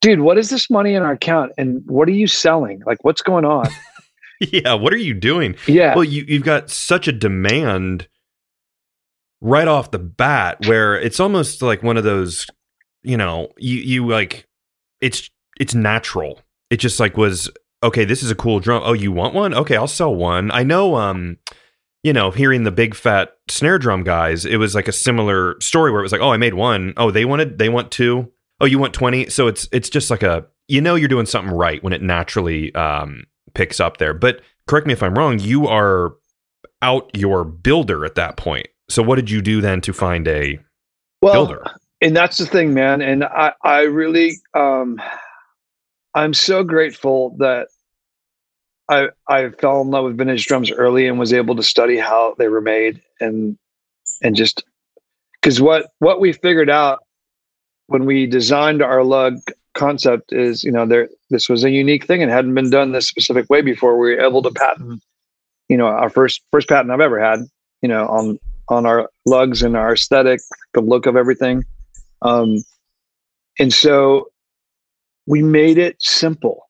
[0.00, 1.52] dude, what is this money in our account?
[1.58, 2.82] And what are you selling?
[2.86, 3.68] Like, what's going on?
[4.40, 4.74] yeah.
[4.74, 5.56] What are you doing?
[5.66, 5.94] Yeah.
[5.94, 8.06] Well, you, you've got such a demand
[9.44, 12.46] right off the bat where it's almost like one of those
[13.02, 14.48] you know you you like
[15.00, 15.30] it's
[15.60, 16.40] it's natural.
[16.70, 17.50] It just like was
[17.82, 19.52] okay this is a cool drum oh you want one?
[19.54, 20.50] Okay i'll sell one.
[20.50, 21.36] I know um
[22.02, 25.92] you know hearing the big fat snare drum guys it was like a similar story
[25.92, 26.94] where it was like oh i made one.
[26.96, 28.32] Oh they wanted they want two.
[28.60, 31.54] Oh you want 20 so it's it's just like a you know you're doing something
[31.54, 34.14] right when it naturally um picks up there.
[34.14, 36.14] But correct me if i'm wrong you are
[36.80, 40.58] out your builder at that point so what did you do then to find a
[41.22, 41.64] well, builder?
[42.00, 43.00] And that's the thing, man.
[43.00, 45.00] And I, I really, um,
[46.14, 47.68] I'm so grateful that
[48.88, 52.34] I, I fell in love with vintage drums early and was able to study how
[52.38, 53.56] they were made and,
[54.22, 54.64] and just
[55.40, 57.02] because what, what we figured out
[57.86, 59.38] when we designed our lug
[59.72, 63.08] concept is, you know, there, this was a unique thing and hadn't been done this
[63.08, 63.98] specific way before.
[63.98, 65.02] We were able to patent,
[65.68, 67.40] you know, our first, first patent I've ever had,
[67.80, 70.40] you know, on on our lugs and our aesthetic,
[70.72, 71.64] the look of everything.
[72.22, 72.64] Um,
[73.58, 74.28] and so
[75.26, 76.68] we made it simple.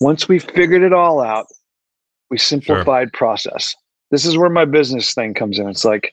[0.00, 1.46] Once we figured it all out,
[2.30, 3.18] we simplified sure.
[3.18, 3.74] process.
[4.10, 5.68] This is where my business thing comes in.
[5.68, 6.12] It's like,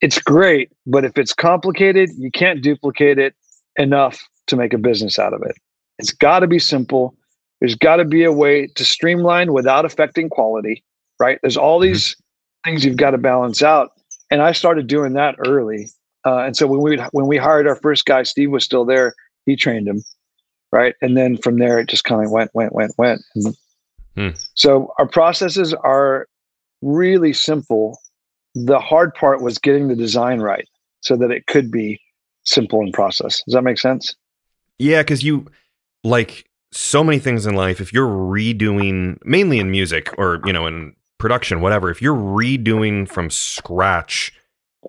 [0.00, 3.34] it's great, but if it's complicated, you can't duplicate it
[3.76, 5.56] enough to make a business out of it.
[5.98, 7.16] It's got to be simple.
[7.60, 10.84] There's got to be a way to streamline without affecting quality,
[11.18, 11.38] right?
[11.42, 11.92] There's all mm-hmm.
[11.92, 12.70] these mm-hmm.
[12.70, 13.92] things you've got to balance out
[14.34, 15.90] and I started doing that early.
[16.26, 19.14] Uh, and so when we when we hired our first guy, Steve was still there.
[19.46, 20.02] He trained him,
[20.72, 20.96] right?
[21.00, 23.22] And then from there, it just kind of went, went, went, went.
[24.16, 24.30] Hmm.
[24.54, 26.26] So our processes are
[26.82, 28.00] really simple.
[28.56, 30.66] The hard part was getting the design right
[31.00, 32.00] so that it could be
[32.42, 33.40] simple in process.
[33.44, 34.16] Does that make sense?
[34.80, 35.46] Yeah, because you
[36.02, 37.80] like so many things in life.
[37.80, 43.08] If you're redoing, mainly in music or you know in production, whatever, if you're redoing
[43.08, 44.32] from scratch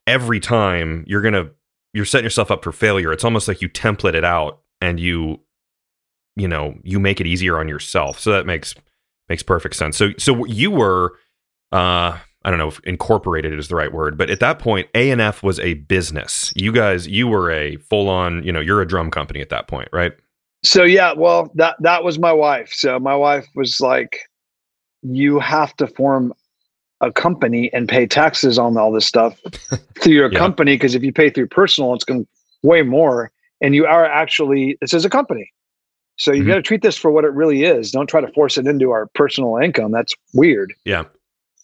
[0.07, 1.49] every time, you're gonna
[1.93, 3.11] you're setting yourself up for failure.
[3.11, 5.39] It's almost like you template it out and you
[6.35, 8.19] you know you make it easier on yourself.
[8.19, 8.75] So that makes
[9.29, 9.97] makes perfect sense.
[9.97, 11.13] So so you were
[11.71, 15.09] uh I don't know if incorporated is the right word, but at that point, A
[15.09, 16.53] and F was a business.
[16.55, 19.67] You guys, you were a full on, you know, you're a drum company at that
[19.67, 20.13] point, right?
[20.63, 22.71] So yeah, well, that that was my wife.
[22.71, 24.19] So my wife was like,
[25.05, 26.33] "You have to form
[27.01, 29.39] a company and pay taxes on all this stuff
[30.01, 30.39] through your yeah.
[30.39, 32.29] company because if you pay through personal, it's going to
[32.63, 33.31] way more,
[33.61, 35.51] and you are actually this is a company."
[36.17, 36.49] So you mm-hmm.
[36.49, 37.91] got to treat this for what it really is.
[37.91, 39.91] Don't try to force it into our personal income.
[39.91, 40.73] That's weird.
[40.85, 41.03] Yeah.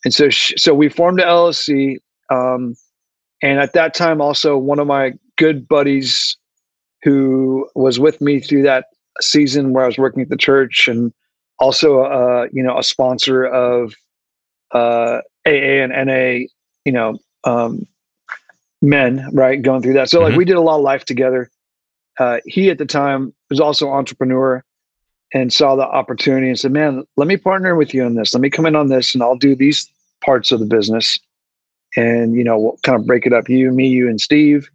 [0.04, 1.98] And so, so we formed a LLC.
[2.30, 2.76] Um,
[3.42, 6.38] and at that time, also one of my good buddies
[7.04, 8.86] who was with me through that
[9.20, 11.14] season where I was working at the church and
[11.62, 13.94] also, uh, you know, a sponsor of
[14.72, 16.48] uh, AA and NA,
[16.86, 17.86] you know, um,
[18.82, 20.10] men, right, going through that.
[20.10, 20.30] So, mm-hmm.
[20.30, 21.50] like, we did a lot of life together.
[22.20, 24.64] Uh, he at the time was also entrepreneur
[25.34, 28.34] and saw the opportunity and said, "Man, let me partner with you on this.
[28.34, 29.88] Let me come in on this, and I'll do these
[30.26, 31.20] parts of the business,
[31.96, 33.48] and you know, we'll kind of break it up.
[33.48, 34.70] You, me, you, and Steve."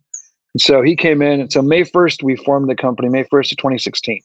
[0.55, 3.09] And so he came in, and so May first we formed the company.
[3.09, 4.23] May first of 2016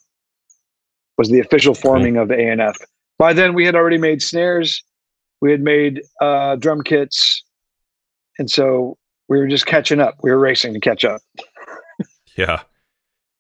[1.22, 2.74] was the official forming of ANF.
[3.20, 4.84] By then, we had already made snares,
[5.40, 7.44] we had made uh, drum kits,
[8.40, 8.98] and so
[9.30, 10.16] we were just catching up.
[10.24, 11.22] We were racing to catch up.
[12.36, 12.64] yeah.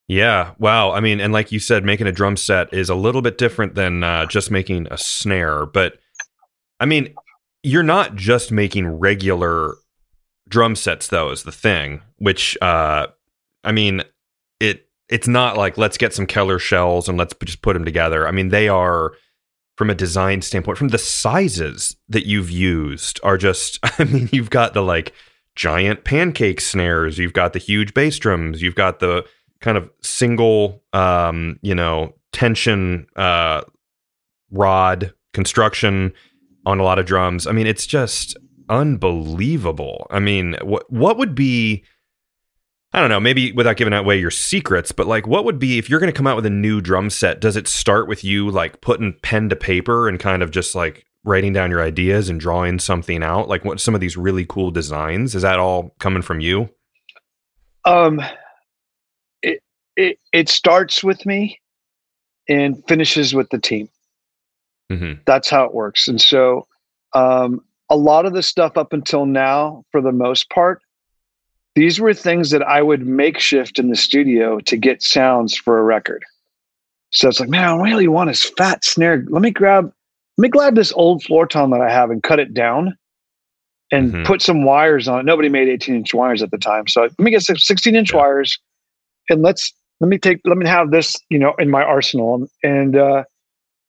[0.07, 0.51] Yeah.
[0.59, 0.91] Wow.
[0.91, 3.73] I mean, and like you said, making a drum set is a little bit different
[3.73, 5.65] than uh, just making a snare.
[5.65, 5.97] But
[6.79, 7.15] I mean,
[7.63, 9.73] you're not just making regular
[10.47, 12.03] drum sets, though, is the thing.
[12.17, 13.07] Which, uh,
[13.63, 14.03] I mean,
[14.59, 18.27] it it's not like let's get some Keller shells and let's just put them together.
[18.27, 19.13] I mean, they are
[19.77, 23.77] from a design standpoint, from the sizes that you've used are just.
[23.99, 25.13] I mean, you've got the like
[25.55, 29.25] giant pancake snares, you've got the huge bass drums, you've got the
[29.59, 33.61] kind of single, um, you know, tension uh,
[34.49, 36.13] rod construction
[36.65, 37.47] on a lot of drums.
[37.47, 38.37] I mean, it's just
[38.69, 40.07] unbelievable.
[40.09, 41.83] I mean, what what would be
[42.93, 45.89] I don't know, maybe without giving away your secrets, but like what would be if
[45.89, 48.49] you're going to come out with a new drum set, does it start with you
[48.49, 52.39] like putting pen to paper and kind of just like writing down your ideas and
[52.39, 53.47] drawing something out?
[53.47, 56.69] Like what some of these really cool designs, is that all coming from you?
[57.85, 58.21] Um
[59.41, 59.61] it,
[59.95, 61.61] it it starts with me
[62.49, 63.87] and finishes with the team.
[64.91, 65.21] Mm-hmm.
[65.25, 66.07] That's how it works.
[66.07, 66.67] And so,
[67.13, 70.81] um, a lot of the stuff up until now, for the most part,
[71.75, 75.83] these were things that I would makeshift in the studio to get sounds for a
[75.83, 76.23] record.
[77.11, 79.25] So it's like, man, I really want this fat snare.
[79.29, 79.85] Let me grab,
[80.37, 82.97] let me grab this old floor tom that I have and cut it down
[83.91, 84.23] and mm-hmm.
[84.23, 85.25] put some wires on it.
[85.25, 86.87] Nobody made 18 inch wires at the time.
[86.87, 88.17] So let me get 16 inch yeah.
[88.17, 88.57] wires
[89.29, 92.95] and let's let me take let me have this you know in my arsenal and
[92.95, 93.23] uh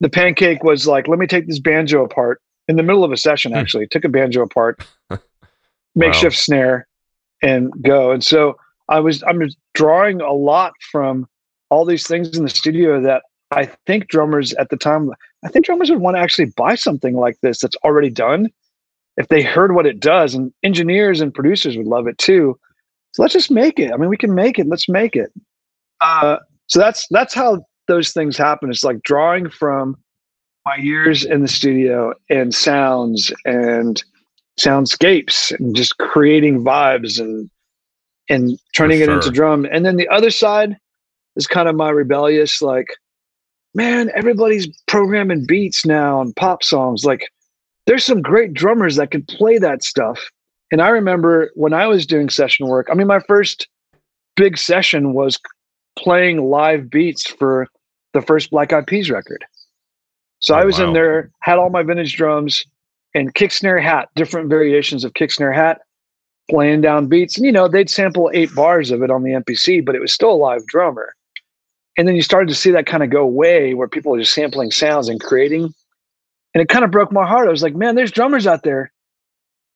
[0.01, 3.17] the pancake was like let me take this banjo apart in the middle of a
[3.17, 3.59] session hmm.
[3.59, 4.87] actually took a banjo apart
[5.95, 6.41] makeshift wow.
[6.41, 6.89] snare
[7.43, 8.11] and go.
[8.13, 8.57] And so
[8.89, 9.41] i was i'm
[9.75, 11.27] drawing a lot from
[11.71, 15.11] all these things in the studio that i think drummers at the time
[15.45, 18.49] i think drummers would want to actually buy something like this that's already done
[19.17, 22.59] if they heard what it does and engineers and producers would love it too.
[23.13, 23.93] So let's just make it.
[23.93, 24.67] I mean we can make it.
[24.67, 25.31] Let's make it.
[26.01, 28.71] Uh, so that's that's how those things happen.
[28.71, 29.97] It's like drawing from
[30.65, 34.03] my years in the studio and sounds and
[34.61, 37.51] soundscapes and just creating vibes and
[38.29, 39.11] and turning sure.
[39.11, 39.67] it into drum.
[39.71, 40.77] And then the other side
[41.37, 42.87] is kind of my rebellious, like,
[43.75, 47.05] man, everybody's programming beats now and pop songs.
[47.05, 47.29] Like,
[47.87, 50.21] there's some great drummers that can play that stuff.
[50.71, 53.69] And I remember when I was doing session work, I mean, my first
[54.37, 55.39] big session was
[55.99, 57.67] playing live beats for
[58.15, 59.45] the first Black Eyed Peas record.
[60.39, 60.89] So oh, I was wow.
[60.89, 62.65] in there, had all my vintage drums
[63.15, 65.81] and kick snare hat, different variations of kick snare hat,
[66.51, 67.37] playing down beats.
[67.37, 70.13] And you know, they'd sample eight bars of it on the MPC, but it was
[70.13, 71.15] still a live drummer.
[71.97, 74.35] And then you started to see that kind of go away where people are just
[74.35, 75.75] sampling sounds and creating.
[76.55, 77.49] And it kind of broke my heart.
[77.49, 78.93] I was like, man, there's drummers out there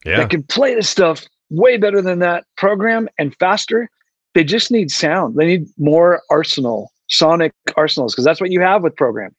[0.05, 0.19] yeah.
[0.19, 3.91] that can play this stuff way better than that program and faster
[4.37, 5.37] they just need sound.
[5.37, 9.35] They need more arsenal, sonic arsenals, because that's what you have with programming.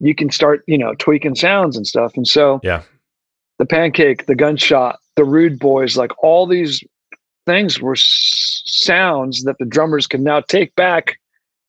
[0.00, 2.16] You can start, you know, tweaking sounds and stuff.
[2.16, 2.82] And so, yeah,
[3.58, 6.82] the pancake, the gunshot, the rude boys, like all these
[7.46, 11.18] things were s- sounds that the drummers can now take back,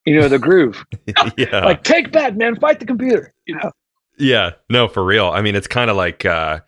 [0.04, 0.84] you know, the groove.
[1.36, 1.64] yeah.
[1.64, 3.72] Like take back, man, fight the computer, you know.
[4.18, 5.28] Yeah, no, for real.
[5.28, 6.60] I mean, it's kind of like uh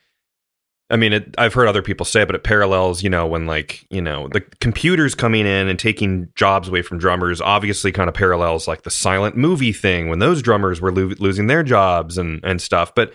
[0.93, 3.47] I mean, it, I've heard other people say, it, but it parallels, you know, when
[3.47, 8.09] like, you know, the computers coming in and taking jobs away from drummers obviously kind
[8.09, 12.19] of parallels like the silent movie thing when those drummers were lo- losing their jobs
[12.19, 12.93] and, and stuff.
[12.93, 13.13] But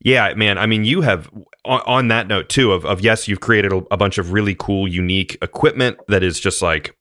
[0.00, 1.30] yeah, man, I mean, you have,
[1.64, 4.54] on, on that note too of, of yes you've created a, a bunch of really
[4.58, 6.96] cool unique equipment that is just like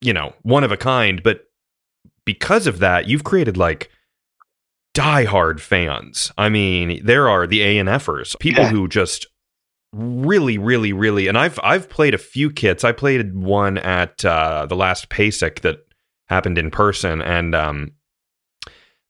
[0.00, 1.44] you know one of a kind but
[2.24, 3.90] because of that you've created like
[4.94, 8.70] diehard fans i mean there are the a and fers people Yeah.
[8.70, 9.26] who just
[9.92, 14.66] really really really and i've i've played a few kits i played one at uh
[14.66, 15.78] the last pasic that
[16.28, 17.92] happened in person and um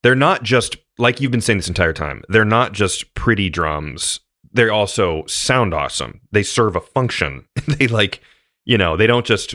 [0.03, 4.21] they're not just like you've been saying this entire time they're not just pretty drums
[4.53, 8.21] they also sound awesome they serve a function they like
[8.65, 9.55] you know they don't just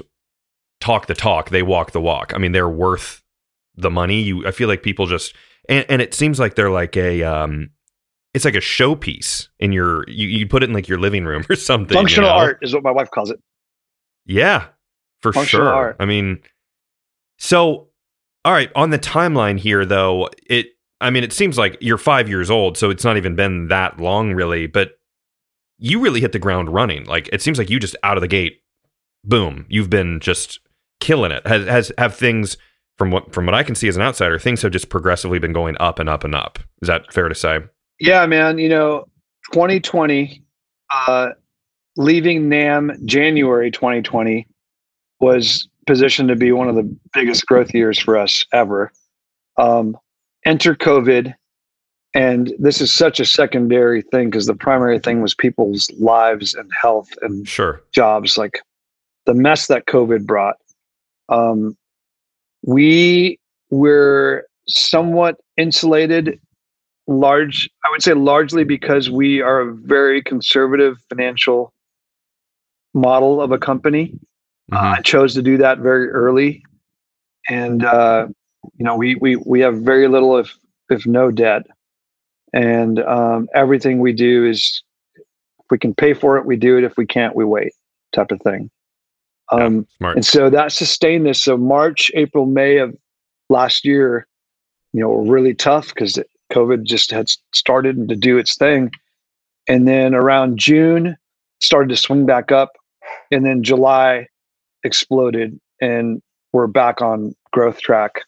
[0.80, 3.22] talk the talk they walk the walk i mean they're worth
[3.76, 5.36] the money you i feel like people just
[5.70, 7.70] and, and it seems like they're like a um
[8.34, 11.44] it's like a showpiece in your you, you put it in like your living room
[11.50, 12.36] or something you Functional know?
[12.36, 13.40] art is what my wife calls it.
[14.26, 14.68] Yeah,
[15.22, 15.74] for Functional sure.
[15.74, 15.96] art.
[16.00, 16.40] I mean,
[17.40, 17.88] so
[18.46, 20.68] all right, on the timeline here though, it
[21.00, 24.00] I mean, it seems like you're 5 years old, so it's not even been that
[24.00, 25.00] long really, but
[25.78, 27.06] you really hit the ground running.
[27.06, 28.62] Like it seems like you just out of the gate
[29.24, 30.60] boom, you've been just
[31.00, 31.46] killing it.
[31.46, 32.58] Has has have things
[32.98, 35.54] from what from what I can see as an outsider, things have just progressively been
[35.54, 36.60] going up and up and up.
[36.82, 37.60] Is that fair to say?
[38.00, 38.58] Yeah, man.
[38.58, 39.06] You know,
[39.54, 40.44] 2020,
[41.08, 41.30] uh,
[41.96, 44.48] leaving NAMM January 2020
[45.20, 48.92] was positioned to be one of the biggest growth years for us ever.
[49.58, 49.98] Um,
[50.48, 51.36] enter COVID,
[52.14, 56.72] and this is such a secondary thing because the primary thing was people's lives and
[56.82, 57.82] health and Sure.
[57.94, 58.62] jobs, like
[59.26, 60.56] the mess that COVID brought.
[61.28, 61.76] Um,
[62.66, 63.40] we
[63.70, 66.40] were somewhat insulated,
[67.08, 71.74] large, I would say largely because we are a very conservative financial
[72.94, 74.14] model of a company.
[74.72, 74.78] Mhm.
[74.98, 76.64] I chose to do that very early,
[77.50, 78.28] and uh,
[78.76, 80.58] you know we we we have very little, if
[80.90, 81.64] if no debt,
[82.54, 84.84] and um, everything we do is
[85.60, 86.84] if we can pay for it, we do it.
[86.84, 87.74] If we can't, we wait,
[88.14, 88.70] type of thing.
[89.52, 90.16] Um, smart.
[90.18, 91.42] and so that sustained this.
[91.42, 92.96] So March, April, May of
[93.50, 94.28] last year,
[94.94, 96.20] you know, were really tough because
[96.52, 98.92] COVID just had started to do its thing.
[99.68, 101.18] And then around June,
[101.60, 102.72] started to swing back up.
[103.32, 104.28] And then July
[104.84, 106.22] exploded and
[106.54, 108.22] we're back on growth track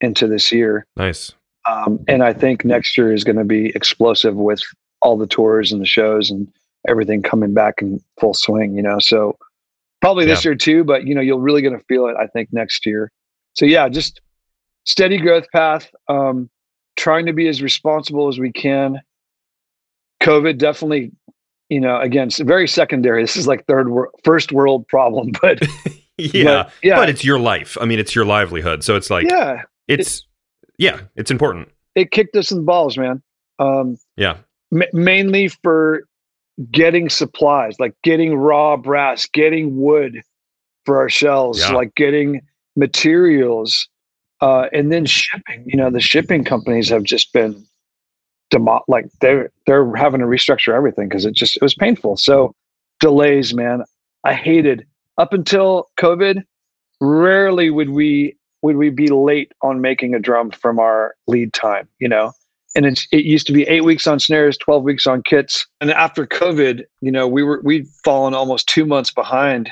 [0.00, 0.86] into this year.
[0.96, 1.32] Nice.
[1.68, 4.62] Um, and I think next year is going to be explosive with
[5.02, 6.48] all the tours and the shows and
[6.88, 8.98] everything coming back in full swing, you know.
[8.98, 9.36] So
[10.00, 12.48] probably this year too, but you know, you're really going to feel it, I think,
[12.52, 13.10] next year.
[13.54, 14.20] So yeah, just
[14.84, 15.90] steady growth path.
[16.08, 16.48] Um,
[16.96, 19.00] trying to be as responsible as we can.
[20.22, 21.12] COVID definitely,
[21.68, 23.22] you know, again, it's very secondary.
[23.22, 25.60] This is like third world, first world problem, but
[26.18, 26.44] yeah.
[26.44, 27.78] but, yeah, But it's your life.
[27.80, 28.82] I mean, it's your livelihood.
[28.84, 30.26] So it's like yeah, it's
[30.78, 31.68] yeah, it's important.
[31.94, 33.22] it kicked us in the balls, man.
[33.58, 34.36] Um, Yeah.
[34.70, 36.04] ma- mainly for
[36.70, 40.22] getting supplies, like getting raw brass, getting wood
[40.84, 41.72] for our shells, Yeah.
[41.72, 42.40] like getting
[42.76, 43.88] materials,
[44.40, 45.64] uh, and then shipping.
[45.66, 47.64] You know, the shipping companies have just been
[48.50, 52.16] demo- like they're they're having to restructure everything because it just it was painful.
[52.16, 52.54] So
[53.00, 53.82] delays, man.
[54.24, 54.86] I hated
[55.16, 56.42] up until COVID.
[57.00, 61.88] Rarely would we would we be late on making a drum from our lead time.
[61.98, 62.32] You know,
[62.74, 65.66] and it's, it used to be eight weeks on snares, 12 weeks on kits.
[65.80, 69.70] And after COVID, you know, we were, we'd fallen almost two months behind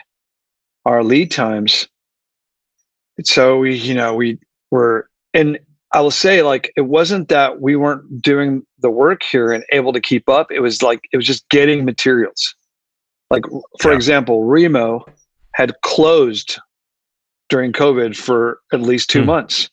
[0.85, 1.89] our lead times.
[3.25, 4.39] So we, you know, we
[4.71, 5.59] were, and
[5.93, 9.93] I will say like, it wasn't that we weren't doing the work here and able
[9.93, 10.51] to keep up.
[10.51, 12.55] It was like, it was just getting materials.
[13.31, 13.45] Like,
[13.81, 13.97] for Yeah.
[13.97, 15.05] example, Remo
[15.55, 16.59] had closed
[17.49, 19.27] during COVID for at least two Hmm.
[19.27, 19.71] months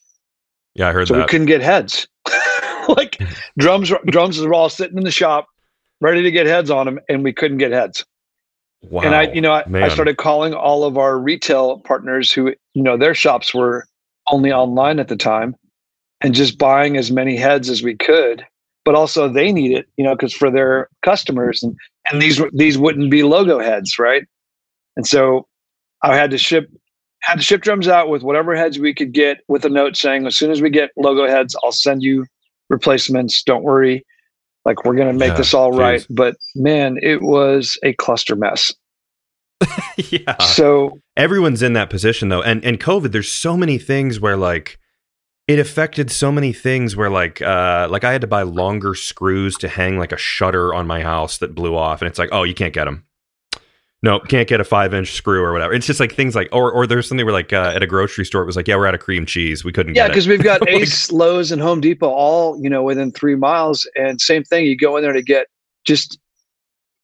[0.76, 2.08] Yeah, I heard so we couldn't get heads.
[2.88, 3.18] like
[3.58, 5.48] drums, drums were all sitting in the shop,
[6.02, 8.06] ready to get heads on them, and we couldn't get heads.
[8.82, 9.02] wow.
[9.04, 12.84] And I, you know, I, I started calling all of our retail partners who, you
[12.84, 13.86] know, their shops were
[14.30, 15.56] only online at the time,
[16.22, 18.46] and just buying as many heads as we could.
[18.86, 21.76] But also, they need it, you know, because for their customers, and
[22.12, 24.24] and these these wouldn't be logo heads, right?
[24.98, 25.48] And so,
[26.02, 26.70] I had to ship
[27.24, 30.28] had to ship drums out with whatever heads we could get, with a note saying,
[30.28, 32.26] as soon as we get logo heads, I'll send you
[32.70, 33.44] replacements.
[33.44, 34.06] Don't worry,
[34.66, 36.00] like we're gonna make Yeah, this all right.
[36.00, 36.08] geez.
[36.10, 38.74] But man, it was a cluster mess.
[39.98, 40.42] yeah.
[40.42, 42.42] So Everyone's in that position though.
[42.42, 44.80] And and COVID, there's so many things where like
[45.48, 49.56] it affected so many things where like uh like I had to buy longer screws
[49.58, 52.44] to hang like a shutter on my house that blew off and it's like, "Oh,
[52.44, 53.06] you can't get them."
[54.04, 55.74] No, can't get a five inch screw or whatever.
[55.74, 58.26] It's just like things like, or or there's something where like uh, at a grocery
[58.26, 59.64] store, it was like, yeah, we're out of cream cheese.
[59.64, 60.10] We couldn't yeah, get it.
[60.12, 63.90] because we've got Like- Ace, Lowe's, and Home Depot all you know within three miles,
[63.96, 64.66] and same thing.
[64.66, 65.48] You go in there to get
[65.86, 66.20] just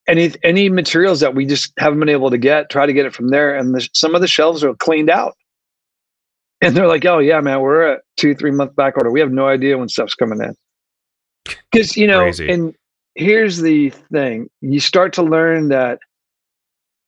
[0.09, 3.15] any any materials that we just haven't been able to get, try to get it
[3.15, 5.37] from there, and the, some of the shelves are cleaned out.
[6.61, 9.09] And they're like, "Oh yeah, man, we're at two three month back order.
[9.09, 10.53] We have no idea when stuff's coming in."
[11.71, 12.49] Because you know, Crazy.
[12.49, 12.75] and
[13.15, 15.99] here's the thing: you start to learn that.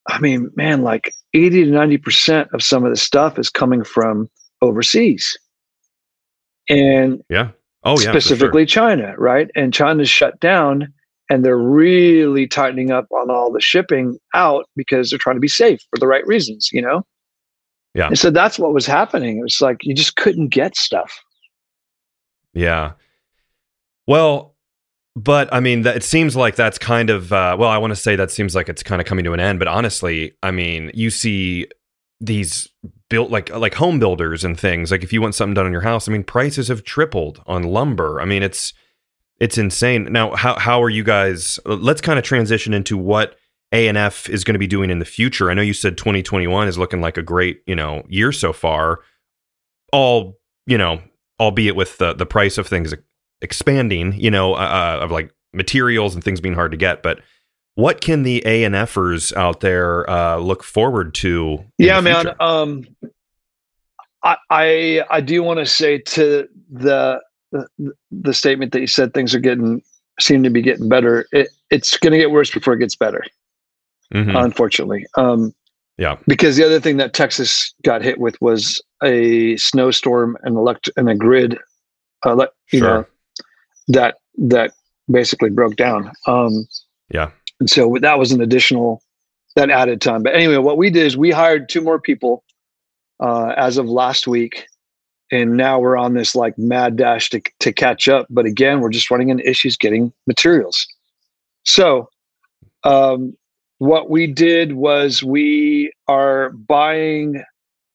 [0.07, 3.83] I mean, man, like eighty to ninety percent of some of the stuff is coming
[3.83, 4.29] from
[4.61, 5.37] overseas,
[6.69, 7.51] and Yeah.
[7.83, 7.95] Oh yeah.
[7.95, 8.21] for sure.
[8.21, 9.49] specifically China, right?
[9.55, 10.93] And China's shut down
[11.31, 15.47] and they're really tightening up on all the shipping out because they're trying to be
[15.47, 17.05] safe for the right reasons, you know?
[17.95, 18.07] Yeah.
[18.07, 19.37] And so that's what was happening.
[19.37, 21.23] It was like you just couldn't get stuff.
[22.53, 22.91] Yeah.
[24.07, 24.50] Well,
[25.15, 27.95] but I mean, that, it seems like that's kind of, uh, well, I want to
[27.95, 29.59] say that seems like it's kind of coming to an end.
[29.59, 31.67] But honestly, I mean, you see
[32.21, 32.69] these
[33.09, 34.91] built like like home builders and things.
[34.91, 37.63] Like if you want something done on your house, I mean, prices have tripled on
[37.63, 38.21] lumber.
[38.21, 38.73] I mean, it's
[39.39, 40.05] it's insane.
[40.11, 41.59] Now, how how are you guys?
[41.65, 43.35] Let's kind of transition into what
[43.73, 45.49] A and F is going to be doing in the future.
[45.51, 48.99] I know you said 2021 is looking like a great you know year so far.
[49.91, 50.37] All
[50.67, 51.01] you know,
[51.39, 52.93] albeit with the the price of things
[53.41, 57.03] expanding, you know, uh, of like materials and things being hard to get.
[57.03, 57.19] But
[57.75, 61.63] what can the A and Fers out there uh, look forward to?
[61.77, 62.27] Yeah, man.
[62.39, 62.85] Um
[64.23, 67.19] I I, I do want to say to the,
[67.51, 67.67] the
[68.11, 69.81] the statement that you said things are getting
[70.19, 71.25] seem to be getting better.
[71.31, 73.23] It, it's going to get worse before it gets better.
[74.13, 74.43] Mhm.
[74.43, 75.05] unfortunately.
[75.15, 75.53] Um,
[75.97, 76.17] Yeah.
[76.27, 81.09] Because the other thing that Texas got hit with was a snowstorm and elect and
[81.09, 81.57] a grid,
[82.25, 82.87] uh, le- you Sure.
[82.89, 83.05] know,
[83.93, 84.71] that that
[85.09, 86.11] basically broke down.
[86.27, 86.67] Um,
[87.09, 87.31] Yeah.
[87.59, 89.01] And so that was an additional
[89.55, 90.23] that added time.
[90.23, 92.43] But anyway, what we did is we hired two more people
[93.19, 94.65] uh, as of last week.
[95.31, 98.27] And now we're on this like mad dash to, to catch up.
[98.29, 100.85] But again, we're just running into issues getting materials.
[101.63, 102.09] So,
[102.83, 103.37] um,
[103.77, 107.43] what we did was we are buying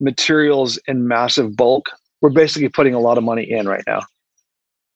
[0.00, 1.90] materials in massive bulk.
[2.20, 4.02] We're basically putting a lot of money in right now.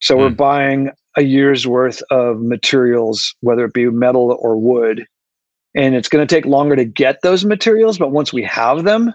[0.00, 0.34] So we're Hmm.
[0.34, 5.06] buying a year's worth of materials, whether it be metal or wood.
[5.74, 9.12] And it's going to take longer to get those materials, but once we have them,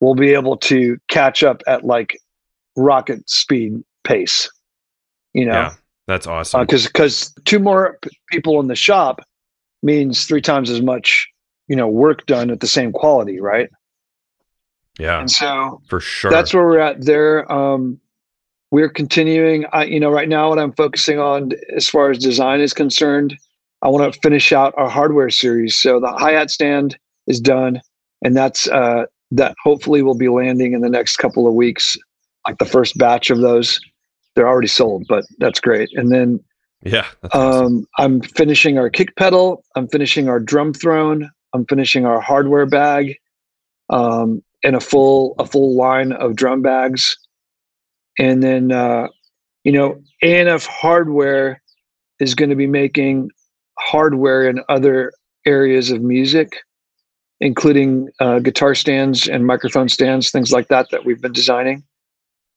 [0.00, 2.16] we'll be able to catch up at like
[2.76, 4.50] rocket speed pace.
[5.32, 5.74] You know, Yeah.
[6.08, 6.60] That's awesome.
[6.62, 9.20] because because two more p- people in the shop
[9.84, 11.28] means three times as much
[11.68, 13.68] you know work done at the same quality right
[14.98, 15.20] yeah.
[15.20, 16.30] and so For sure.
[16.30, 18.00] that's where we're at there um
[18.72, 22.60] we're continuing i you know right now what i'm focusing on as far as design
[22.60, 23.38] is concerned
[23.82, 26.98] i want to finish out our hardware series so the hi-hat stand
[27.28, 27.80] is done
[28.24, 31.96] and that's uh that hopefully will be landing in the next couple of weeks
[32.46, 33.78] like the first batch of those
[34.34, 36.40] they're already sold but that's great and then
[36.84, 37.06] yeah.
[37.20, 37.66] That's awesome.
[37.66, 39.64] um, I'm finishing our kick pedal.
[39.76, 41.30] I'm finishing our drum throne.
[41.54, 43.18] I'm finishing our hardware bag,
[43.90, 47.16] um, and a full a full line of drum bags.
[48.18, 49.08] And then, uh,
[49.64, 51.62] you know, ANF Hardware
[52.20, 53.30] is going to be making
[53.78, 55.12] hardware in other
[55.46, 56.58] areas of music,
[57.40, 61.82] including uh, guitar stands and microphone stands, things like that that we've been designing.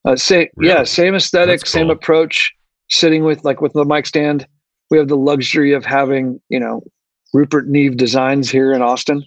[0.06, 2.52] Uh, say, yeah, same aesthetic, That's same approach.
[2.92, 4.46] Sitting with like with the mic stand,
[4.92, 6.84] we have the luxury of having you know
[7.34, 9.24] Rupert Neve Designs here in Austin.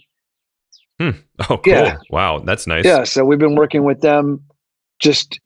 [1.49, 1.59] Oh, cool.
[1.65, 1.97] yeah.
[2.09, 2.39] Wow.
[2.39, 2.83] That's nice.
[2.83, 4.43] Yeah, so we've been working with them,
[4.99, 5.39] just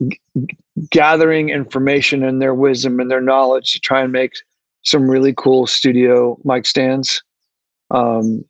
[0.89, 4.34] gathering information and their wisdom and their knowledge to try and make
[4.84, 7.21] some really cool studio mic stands.
[7.91, 8.43] Um,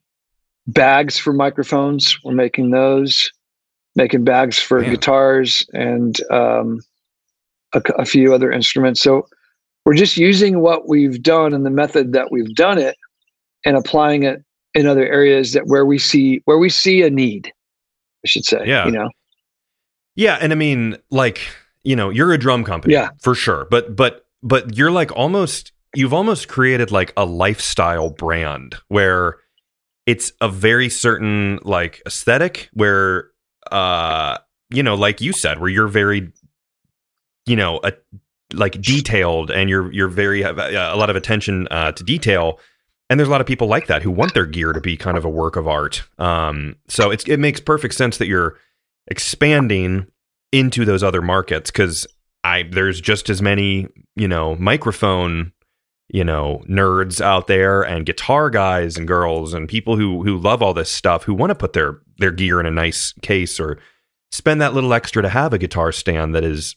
[0.68, 3.32] bags for microphones, we're making those.
[3.96, 6.80] Making bags for guitars and um,
[7.76, 9.04] a, a few other instruments.
[9.04, 9.28] So
[9.86, 12.98] we're just using what we've done and the method that we've done it,
[13.64, 14.44] and applying it
[14.74, 17.54] in other areas that where we see where we see a need.
[18.26, 18.64] I should say.
[18.66, 18.88] Yeah.
[18.88, 19.10] You know.
[20.16, 21.42] Yeah, and I mean, like,
[21.84, 23.10] you know, you're a drum company, Yeah.
[23.22, 23.68] for sure.
[23.70, 29.38] But but but you're like almost you've almost created like a lifestyle brand where
[30.06, 33.30] it's a very certain like aesthetic where
[33.72, 34.38] uh
[34.70, 36.32] you know, like you said, where you're very
[37.46, 37.92] you know, a,
[38.54, 40.54] like detailed and you're you're very uh,
[40.94, 42.60] a lot of attention uh, to detail
[43.10, 45.18] and there's a lot of people like that who want their gear to be kind
[45.18, 46.04] of a work of art.
[46.18, 48.58] Um, so it's it makes perfect sense that you're
[49.08, 50.08] expanding
[50.54, 52.08] into those other markets because
[52.44, 55.52] I there's just as many you know microphone
[56.10, 60.62] you know nerds out there and guitar guys and girls and people who who love
[60.62, 63.80] all this stuff who want to put their their gear in a nice case or
[64.32, 66.76] spend that little extra to have a guitar stand that is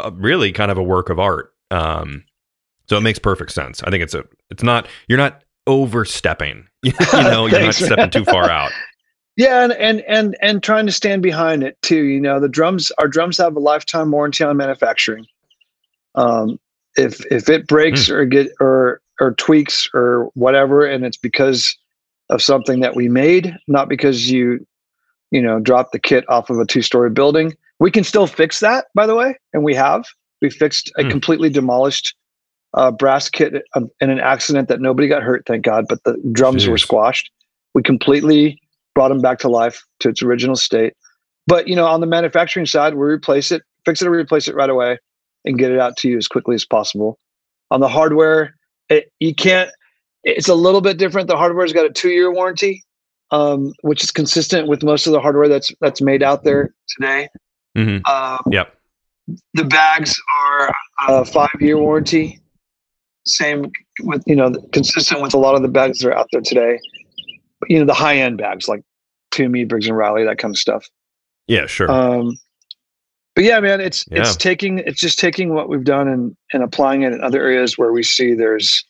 [0.00, 1.52] uh really kind of a work of art.
[1.70, 2.24] Um,
[2.88, 3.82] so it makes perfect sense.
[3.82, 6.66] I think it's a it's not you're not overstepping.
[6.82, 8.72] you know, you're not stepping too far out.
[9.38, 12.02] Yeah, and, and and and trying to stand behind it too.
[12.02, 15.26] You know, the drums, our drums have a lifetime warranty on manufacturing.
[16.16, 16.58] Um,
[16.96, 21.78] if if it breaks or get or or tweaks or whatever, and it's because
[22.30, 24.66] of something that we made, not because you,
[25.30, 28.86] you know, dropped the kit off of a two-story building, we can still fix that.
[28.96, 30.04] By the way, and we have.
[30.42, 31.10] We fixed a Hmm.
[31.10, 32.12] completely demolished
[32.74, 36.16] uh, brass kit um, in an accident that nobody got hurt, thank God, but the
[36.32, 37.30] drums were squashed.
[37.74, 38.60] We completely
[38.98, 40.92] brought them back to life to its original state.
[41.46, 44.56] But you know, on the manufacturing side, we replace it, fix it, or replace it
[44.56, 44.98] right away,
[45.44, 47.16] and get it out to you as quickly as possible.
[47.70, 48.56] On the hardware,
[48.88, 49.70] it, you can't.
[50.24, 51.28] It's a little bit different.
[51.28, 52.82] The hardware's got a two-year warranty,
[53.30, 57.28] um, which is consistent with most of the hardware that's that's made out there today.
[57.76, 58.74] hmm Um, Yep.
[59.54, 60.74] the bags are
[61.08, 62.40] a five-year warranty.
[63.26, 63.70] Same
[64.00, 66.80] with you know consistent with a lot of the bags that are out there today.
[67.68, 68.82] You know the high-end bags like
[69.38, 70.88] Tumi, Briggs and Riley, that kind of stuff.
[71.46, 71.90] Yeah, sure.
[71.90, 72.36] Um,
[73.34, 74.20] but yeah, man, it's Yeah.
[74.20, 77.78] it's taking it's just taking what we've done and and applying it in other areas
[77.78, 78.84] where we see there's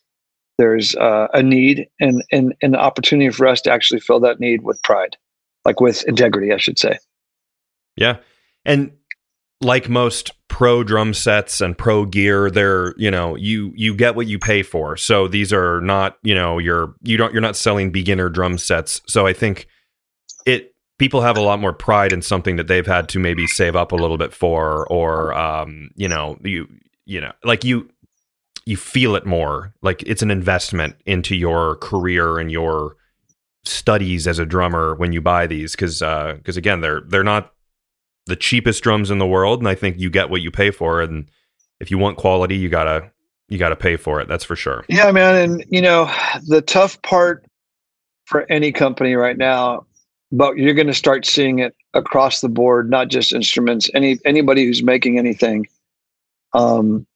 [0.56, 4.62] there's uh, a need and and an opportunity for us to actually fill that need
[4.62, 5.16] with pride,
[5.64, 6.98] like with integrity, I should say.
[7.96, 8.16] Yeah.
[8.64, 8.92] And
[9.60, 14.26] like most pro drum sets and pro gear, they're, you know, you you get what
[14.26, 14.96] you pay for.
[14.96, 19.02] So these are not, you know, you're you don't you're not selling beginner drum sets.
[19.06, 19.66] So I think
[20.98, 23.92] people have a lot more pride in something that they've had to maybe save up
[23.92, 26.68] a little bit for or um, you know, you
[27.06, 27.88] you know, like you
[28.66, 29.72] you feel it more.
[29.80, 32.96] Like it's an investment into your career and your
[33.64, 37.52] studies as a drummer when you buy these because because again they're they're not
[38.26, 41.00] the cheapest drums in the world, and I think you get what you pay for.
[41.00, 41.30] And
[41.80, 43.10] if you want quality, you gotta
[43.48, 44.28] you gotta pay for it.
[44.28, 44.84] That's for sure.
[44.88, 46.12] Yeah, man, and you know
[46.46, 47.46] the tough part
[48.26, 49.86] for any company right now,
[50.30, 53.90] but you're going to start seeing it across the board, not just instruments.
[53.94, 55.66] Any anybody who's making anything,
[56.54, 57.06] um,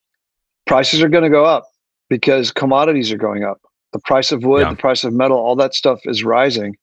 [0.67, 1.69] prices are going to go up
[2.09, 3.61] because commodities are going up.
[3.93, 4.71] The price of wood, Yeah.
[4.71, 6.77] the price of metal, all that stuff is rising,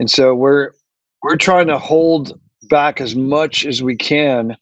[0.00, 0.72] and so we're
[1.22, 2.38] we're trying to hold
[2.68, 4.56] back as much as we can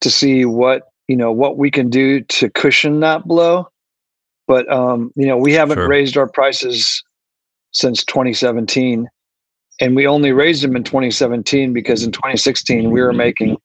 [0.00, 3.68] to see what you know what we can do to cushion that blow
[4.46, 5.88] but um, you know we haven't Sure.
[5.88, 7.02] raised our prices
[7.72, 9.08] since 2017
[9.80, 13.56] and we only raised them in 2017 because in 2016 we were making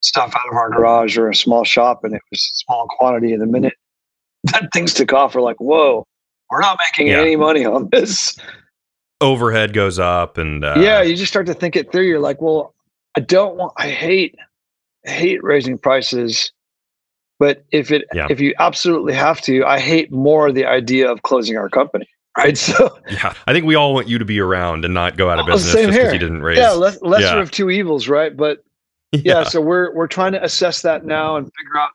[0.00, 3.32] stuff out of our garage or a small shop and it was a small quantity
[3.32, 3.74] and the minute.
[4.44, 5.34] That things took off.
[5.34, 6.06] We're like whoa
[6.50, 7.20] we're not making Yeah.
[7.20, 8.36] any money on this.
[9.20, 12.04] Overhead goes up, and uh, yeah you just start to think it through.
[12.06, 12.74] You're like well
[13.16, 14.34] i don't want i hate
[15.06, 16.52] I hate raising prices
[17.38, 18.28] but if it Yeah.
[18.30, 22.06] if you absolutely have to i hate more the idea of closing our company
[22.38, 23.34] right so yeah.
[23.46, 25.52] I think we all want you to be around and not go out of Oh,
[25.52, 26.58] business same just because you didn't raise.
[26.58, 27.40] yeah less, lesser Yeah.
[27.40, 28.62] of two evils right but
[29.12, 29.42] yeah.
[29.44, 31.90] so we're we're trying to assess that now and figure out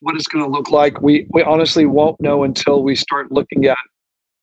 [0.00, 3.66] what it's going to look like we we honestly won't know until we start looking
[3.66, 3.76] at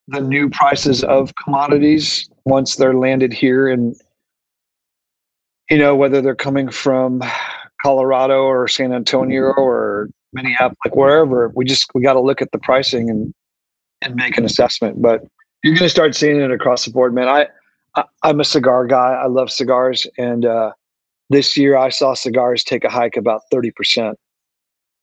[0.09, 3.95] the new prices of commodities once they're landed here and
[5.69, 7.21] you know whether they're coming from
[7.83, 12.51] colorado or san antonio or minneapolis like wherever we just we got to look at
[12.51, 13.33] the pricing and
[14.01, 15.25] and make an assessment but
[15.63, 17.47] you're going to start seeing it across the board man i,
[17.95, 20.71] I i'm a cigar guy i love cigars and uh
[21.29, 24.15] this year i saw cigars take a hike about 30% um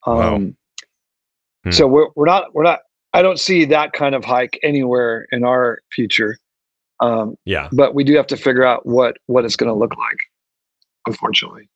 [0.07, 0.38] Wow.
[1.64, 1.70] Hmm.
[1.70, 2.80] so we're, we're not we're not
[3.12, 6.38] i don't see that kind of hike anywhere in our future
[7.01, 7.68] um yeah.
[7.72, 10.18] but we do have to figure out what what it's going to look like
[11.07, 11.68] unfortunately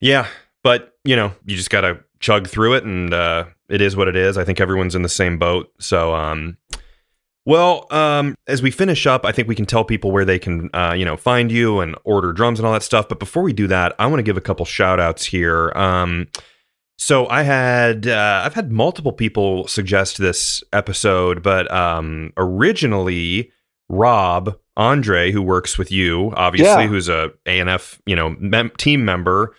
[0.00, 0.26] Yeah,
[0.62, 4.16] but you know, you just gotta chug through it, and uh, it is what it
[4.16, 4.36] is.
[4.38, 5.72] I think everyone's in the same boat.
[5.78, 6.56] So, um,
[7.46, 10.70] well, um, as we finish up, I think we can tell people where they can,
[10.74, 13.06] uh, you know, find you and order drums and all that stuff.
[13.08, 15.70] But before we do that, I want to give a couple shout outs here.
[15.76, 16.28] Um,
[16.96, 23.50] so I had uh, I've had multiple people suggest this episode, but um, originally
[23.90, 26.86] Rob Andre, who works with you, obviously, Yeah.
[26.88, 29.54] who's a ANF you know mem- team member,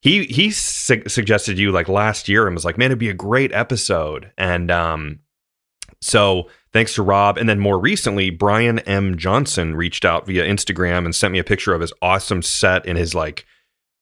[0.00, 3.14] he he su- suggested you like last year and was like, man, it'd be a
[3.14, 4.30] great episode.
[4.38, 5.20] And um,
[6.00, 11.04] so thanks to Rob, and then more recently, Brian M Johnson reached out via Instagram
[11.04, 13.46] and sent me a picture of his awesome set in his like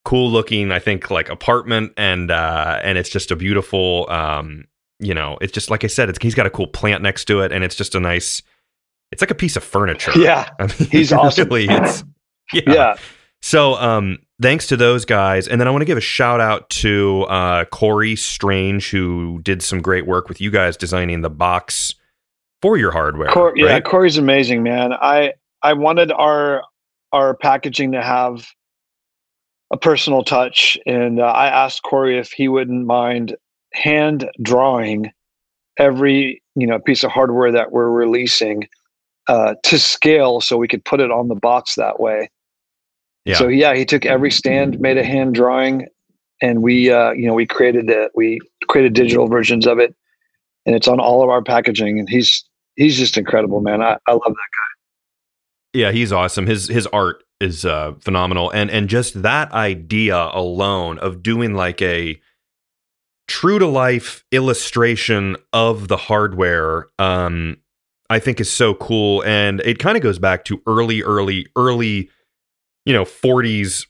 [0.03, 4.65] cool looking, I think like apartment, and uh, and it's just a beautiful, um,
[4.99, 7.41] you know, it's just like I said, it's he's got a cool plant next to
[7.41, 8.41] it, and it's just a nice.
[9.11, 10.11] It's like a piece of furniture.
[10.15, 11.47] yeah I mean, He's awesome.
[11.47, 12.03] Really, it's
[12.53, 12.61] yeah.
[12.67, 12.95] yeah
[13.41, 16.69] So, um, thanks to those guys, and then I want to give a shout out
[16.71, 21.95] to uh, Corey Strange, who did some great work with you guys designing the box
[22.61, 23.29] for your hardware.
[23.29, 23.79] Cor- yeah.
[23.79, 24.93] Corey's amazing, man.
[24.93, 26.63] I I wanted our
[27.11, 28.47] our packaging to have
[29.71, 33.35] a personal touch, and uh, I asked Corey if he wouldn't mind
[33.73, 35.11] hand drawing
[35.77, 38.67] every you know piece of hardware that we're releasing
[39.27, 42.29] uh, to scale, so we could put it on the box that way.
[43.25, 43.35] Yeah.
[43.35, 45.87] So yeah, he took every stand, made a hand drawing,
[46.41, 48.11] and we uh, you know we created it.
[48.15, 49.95] We created digital versions of it,
[50.65, 51.99] and it's on all of our packaging.
[51.99, 52.43] And he's
[52.75, 53.81] he's just incredible, man.
[53.81, 54.75] I, I love that guy.
[55.73, 56.45] Yeah, he's awesome.
[56.45, 61.81] His his art is uh, phenomenal, and and just that idea alone of doing like
[61.81, 62.21] a
[63.27, 67.57] true to life illustration of the hardware, um,
[68.09, 72.09] I think is so cool, and it kind of goes back to early, early, early,
[72.85, 73.87] you know, '40s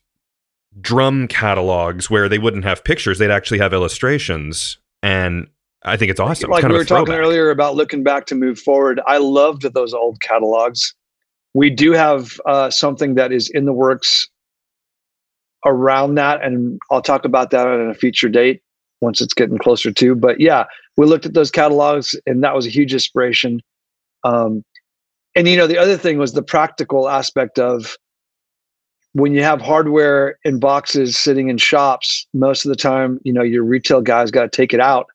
[0.82, 5.48] drum catalogs where they wouldn't have pictures; they'd actually have illustrations, and
[5.84, 6.50] I think it's awesome.
[6.50, 9.00] Like it's we were talking earlier about looking back to move forward.
[9.06, 10.96] I loved those old catalogs.
[11.54, 14.28] We do have uh, something that is in the works
[15.66, 18.62] around that, and I'll talk about that at a future date
[19.02, 20.16] once it's getting closer to.
[20.16, 20.66] But yeah,
[20.98, 23.62] we looked at those catalogs, and that was a huge inspiration.
[24.24, 24.64] Um,
[25.36, 27.96] and you know, the other thing was the practical aspect of
[29.16, 32.28] when you have hardware in boxes sitting in shops.
[32.34, 35.08] Most of the time, you know, your retail guys got to take it out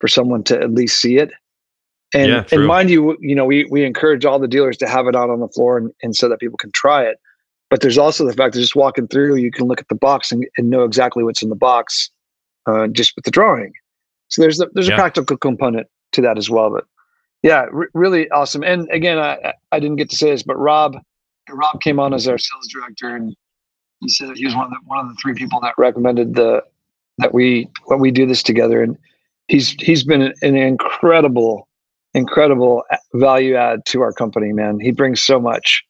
[0.00, 1.30] for someone to at least see it.
[2.14, 5.06] And, Yeah, and mind you, you know, we we encourage all the dealers to have
[5.06, 7.18] it out on the floor and, and so that people can try it.
[7.68, 10.32] But there's also the fact that just walking through, you can look at the box
[10.32, 12.10] and, and know exactly what's in the box,
[12.66, 13.72] uh, just with the drawing.
[14.28, 14.94] So there's a, there's Yeah.
[14.94, 16.70] a practical component to that as well.
[16.70, 16.84] But
[17.42, 18.62] yeah, re- really awesome.
[18.62, 20.96] And again, I I- I didn't get to say this, but Rob
[21.50, 23.34] Rob came on as our sales director, and
[24.02, 26.34] he said that he was one of the one of the three people that recommended
[26.34, 26.62] the
[27.18, 28.82] that we what we do this together.
[28.82, 28.98] And
[29.48, 31.68] he's he's been an, incredible
[32.14, 32.82] incredible
[33.14, 34.78] value add to our company, man.
[34.80, 35.82] He brings so much.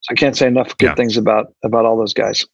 [0.00, 0.94] So I can't say enough good Yeah.
[0.94, 2.46] things about about all those guys.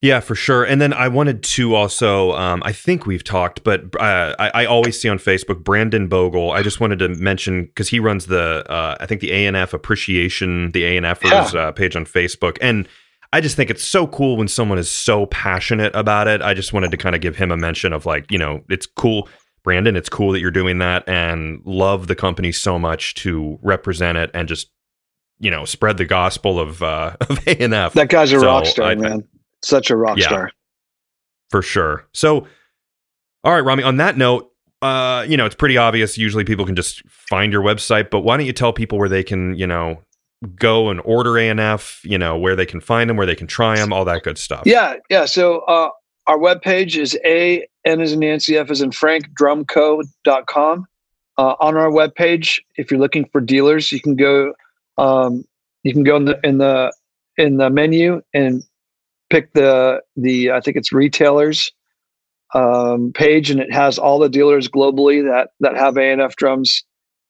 [0.00, 0.64] Yeah, for sure.
[0.64, 4.64] And then I wanted to also, um, I think we've talked, but uh, I, I
[4.64, 6.50] always see on Facebook Brandon Bogle.
[6.50, 10.72] I just wanted to mention because he runs the, uh, I think the ANF appreciation,
[10.72, 12.88] the ANFers uh, page on Facebook, and
[13.32, 16.42] I just think it's so cool when someone is so passionate about it.
[16.42, 18.84] I just wanted to kind of give him a mention of like, you know, it's
[18.86, 19.28] cool,
[19.64, 19.96] Brandon.
[19.96, 24.30] It's cool that you're doing that, and love the company so much to represent it
[24.34, 24.70] and just,
[25.38, 27.92] you know, spread the gospel of uh, of ANF.
[27.94, 29.24] That guy's a So, rock star, I- man.
[29.62, 30.26] Such a rock Yeah.
[30.26, 30.50] star.
[31.50, 32.06] for sure.
[32.12, 32.46] So,
[33.44, 33.82] all right, Rami.
[33.82, 34.50] On that note,
[34.82, 36.18] uh, you know, it's pretty obvious.
[36.18, 39.22] Usually, people can just find your website, but why don't you tell people where they
[39.22, 40.02] can, you know,
[40.56, 42.02] go and order ANF?
[42.04, 44.38] You know, where they can find them, where they can try them, all that good
[44.38, 44.62] stuff.
[44.64, 45.24] Yeah, yeah.
[45.24, 45.90] So uh,
[46.26, 50.86] our webpage is A N as in Nancy, F as in Frank, drumco.com.
[51.38, 54.52] Uh, on our webpage, if you're looking for dealers, you can go
[54.98, 55.44] um,
[55.82, 56.92] you can go in the in the
[57.38, 58.62] in the menu and
[59.30, 61.72] pick the the I think it's retailers
[62.54, 66.84] um, page, and it has all the dealers globally that that have ANF drums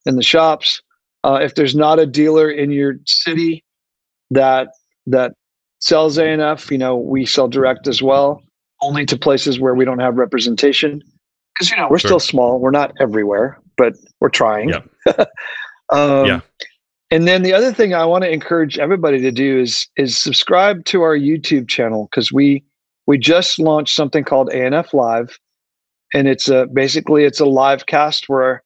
[0.05, 0.83] in the shops.
[1.25, 3.65] Uh, if there's not a dealer in your city
[4.31, 4.69] that
[5.07, 5.33] that
[5.79, 8.43] sells ANF, you know, we sell direct as well,
[8.81, 11.03] only to places where we don't have representation.
[11.55, 12.09] Because you know we're Sure.
[12.09, 14.71] still small, we're not everywhere, but we're trying.
[14.71, 14.89] Yep.
[15.91, 16.41] um, Yeah.
[17.11, 20.87] And then the other thing I want to encourage everybody to do is is subscribe
[20.87, 22.65] to our YouTube channel because we
[23.07, 25.39] we just launched something called ANF Live,
[26.15, 28.63] and it's a basically it's a live cast where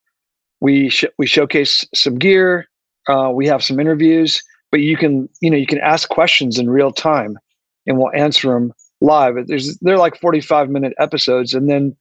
[0.66, 2.66] we sh- we showcase some gear,
[3.08, 4.42] uh, we have some interviews,
[4.72, 7.38] but you can you know you can ask questions in real time,
[7.86, 9.36] and we'll answer them live.
[9.46, 11.96] There's they're like 45 minute episodes, and then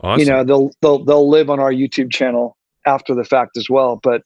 [0.00, 0.20] awesome.
[0.20, 2.56] you know they'll they'll they'll live on our YouTube channel
[2.86, 4.00] after the fact as well.
[4.02, 4.22] But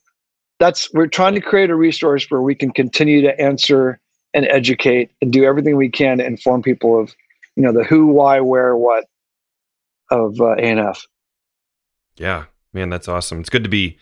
[0.61, 3.99] that's we're trying to create a resource where we can continue to answer
[4.35, 7.13] and educate and do everything we can to inform people of
[7.57, 9.07] you know the who, why, where, what
[10.13, 11.01] of uh, ANF.
[12.17, 13.41] Yeah, man, that's awesome.
[13.41, 13.99] It's good to be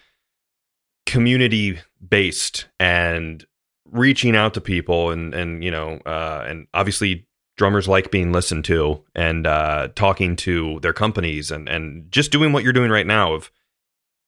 [1.07, 3.47] community based and
[3.91, 8.63] reaching out to people and and you know uh and obviously drummers like being listened
[8.63, 13.07] to and uh talking to their companies and and just doing what you're doing right
[13.07, 13.51] now of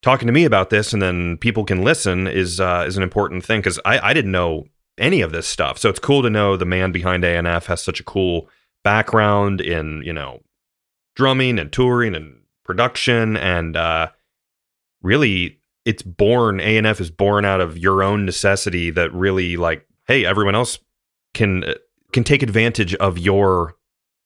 [0.00, 3.44] talking to me about this and then people can listen is uh is an important
[3.44, 4.66] thing cuz I I didn't know
[5.00, 5.78] any of this stuff.
[5.78, 8.48] So it's cool to know the man behind ANF has such a cool
[8.84, 10.42] background in, you know,
[11.16, 14.08] drumming and touring and production and uh
[15.02, 20.24] really it's born ANF is born out of your own necessity that really like hey
[20.24, 20.78] everyone else
[21.34, 21.74] can uh,
[22.12, 23.74] can take advantage of your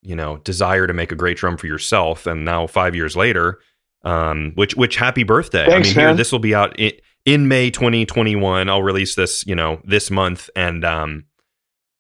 [0.02, 3.60] you know desire to make a great drum for yourself and now 5 years later
[4.04, 7.48] um which which happy birthday Thanks, I mean here this will be out it, in
[7.48, 8.68] May 2021.
[8.68, 11.24] I'll release this, you know, this month, and um,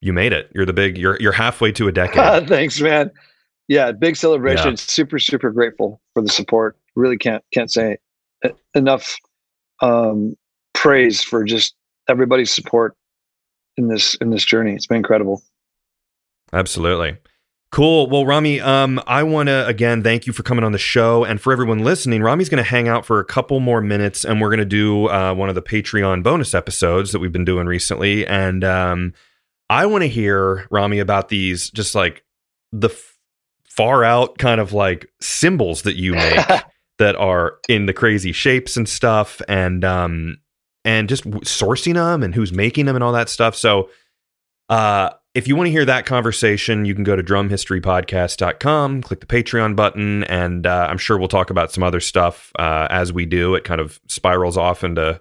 [0.00, 0.50] you made it.
[0.54, 0.98] You're the big.
[0.98, 2.48] You're you're halfway to a decade.
[2.48, 3.10] Thanks, man.
[3.68, 4.70] Yeah, big celebration.
[4.70, 4.76] Yeah.
[4.76, 6.76] Super super grateful for the support.
[6.94, 7.98] Really can't can't say
[8.74, 9.16] enough
[9.80, 10.36] um,
[10.72, 11.74] praise for just
[12.08, 12.96] everybody's support
[13.76, 14.74] in this in this journey.
[14.74, 15.42] It's been incredible.
[16.52, 17.16] Absolutely.
[17.70, 18.08] Cool.
[18.08, 21.40] Well, Rami, um, I want to again thank you for coming on the show, and
[21.40, 22.22] for everyone listening.
[22.22, 25.08] Rami's going to hang out for a couple more minutes, and we're going to do
[25.08, 28.26] uh, one of the Patreon bonus episodes that we've been doing recently.
[28.26, 29.12] And um,
[29.68, 32.22] I want to hear Rami about these, just like
[32.70, 33.18] the f-
[33.64, 36.46] far out kind of like cymbals that you make
[36.98, 40.38] that are in the crazy shapes and stuff, and um,
[40.84, 43.56] and just sourcing them and who's making them and all that stuff.
[43.56, 43.90] So,
[44.68, 49.26] uh if you want to hear that conversation, you can go to drumhistorypodcast.com, click the
[49.26, 53.26] Patreon button, and uh, I'm sure we'll talk about some other stuff uh, as we
[53.26, 53.56] do.
[53.56, 55.20] It kind of spirals off into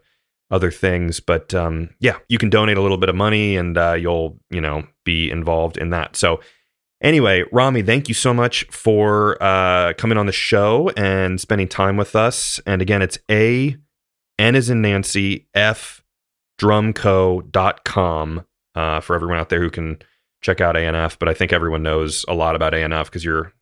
[0.51, 3.93] other things, but um, yeah, you can donate a little bit of money, and uh,
[3.93, 6.15] you'll you know be involved in that.
[6.15, 6.41] So
[7.03, 11.97] anyway, Rami, thank you so much for uh, coming on the show and spending time
[11.97, 12.59] with us.
[12.65, 13.75] And again, it's a
[14.39, 16.03] n is in Nancy f
[16.59, 18.45] drumco.com
[18.75, 19.99] uh, for everyone out there who can
[20.41, 21.17] check out A&F.
[21.19, 23.53] But I think everyone knows a lot about A&F because you're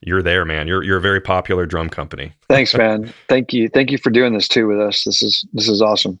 [0.00, 0.68] you're there, man.
[0.68, 2.32] You're you're a very popular drum company.
[2.48, 3.12] Thanks, man.
[3.28, 3.68] Thank you.
[3.68, 5.04] Thank you for doing this too with us.
[5.04, 6.20] This is this is awesome.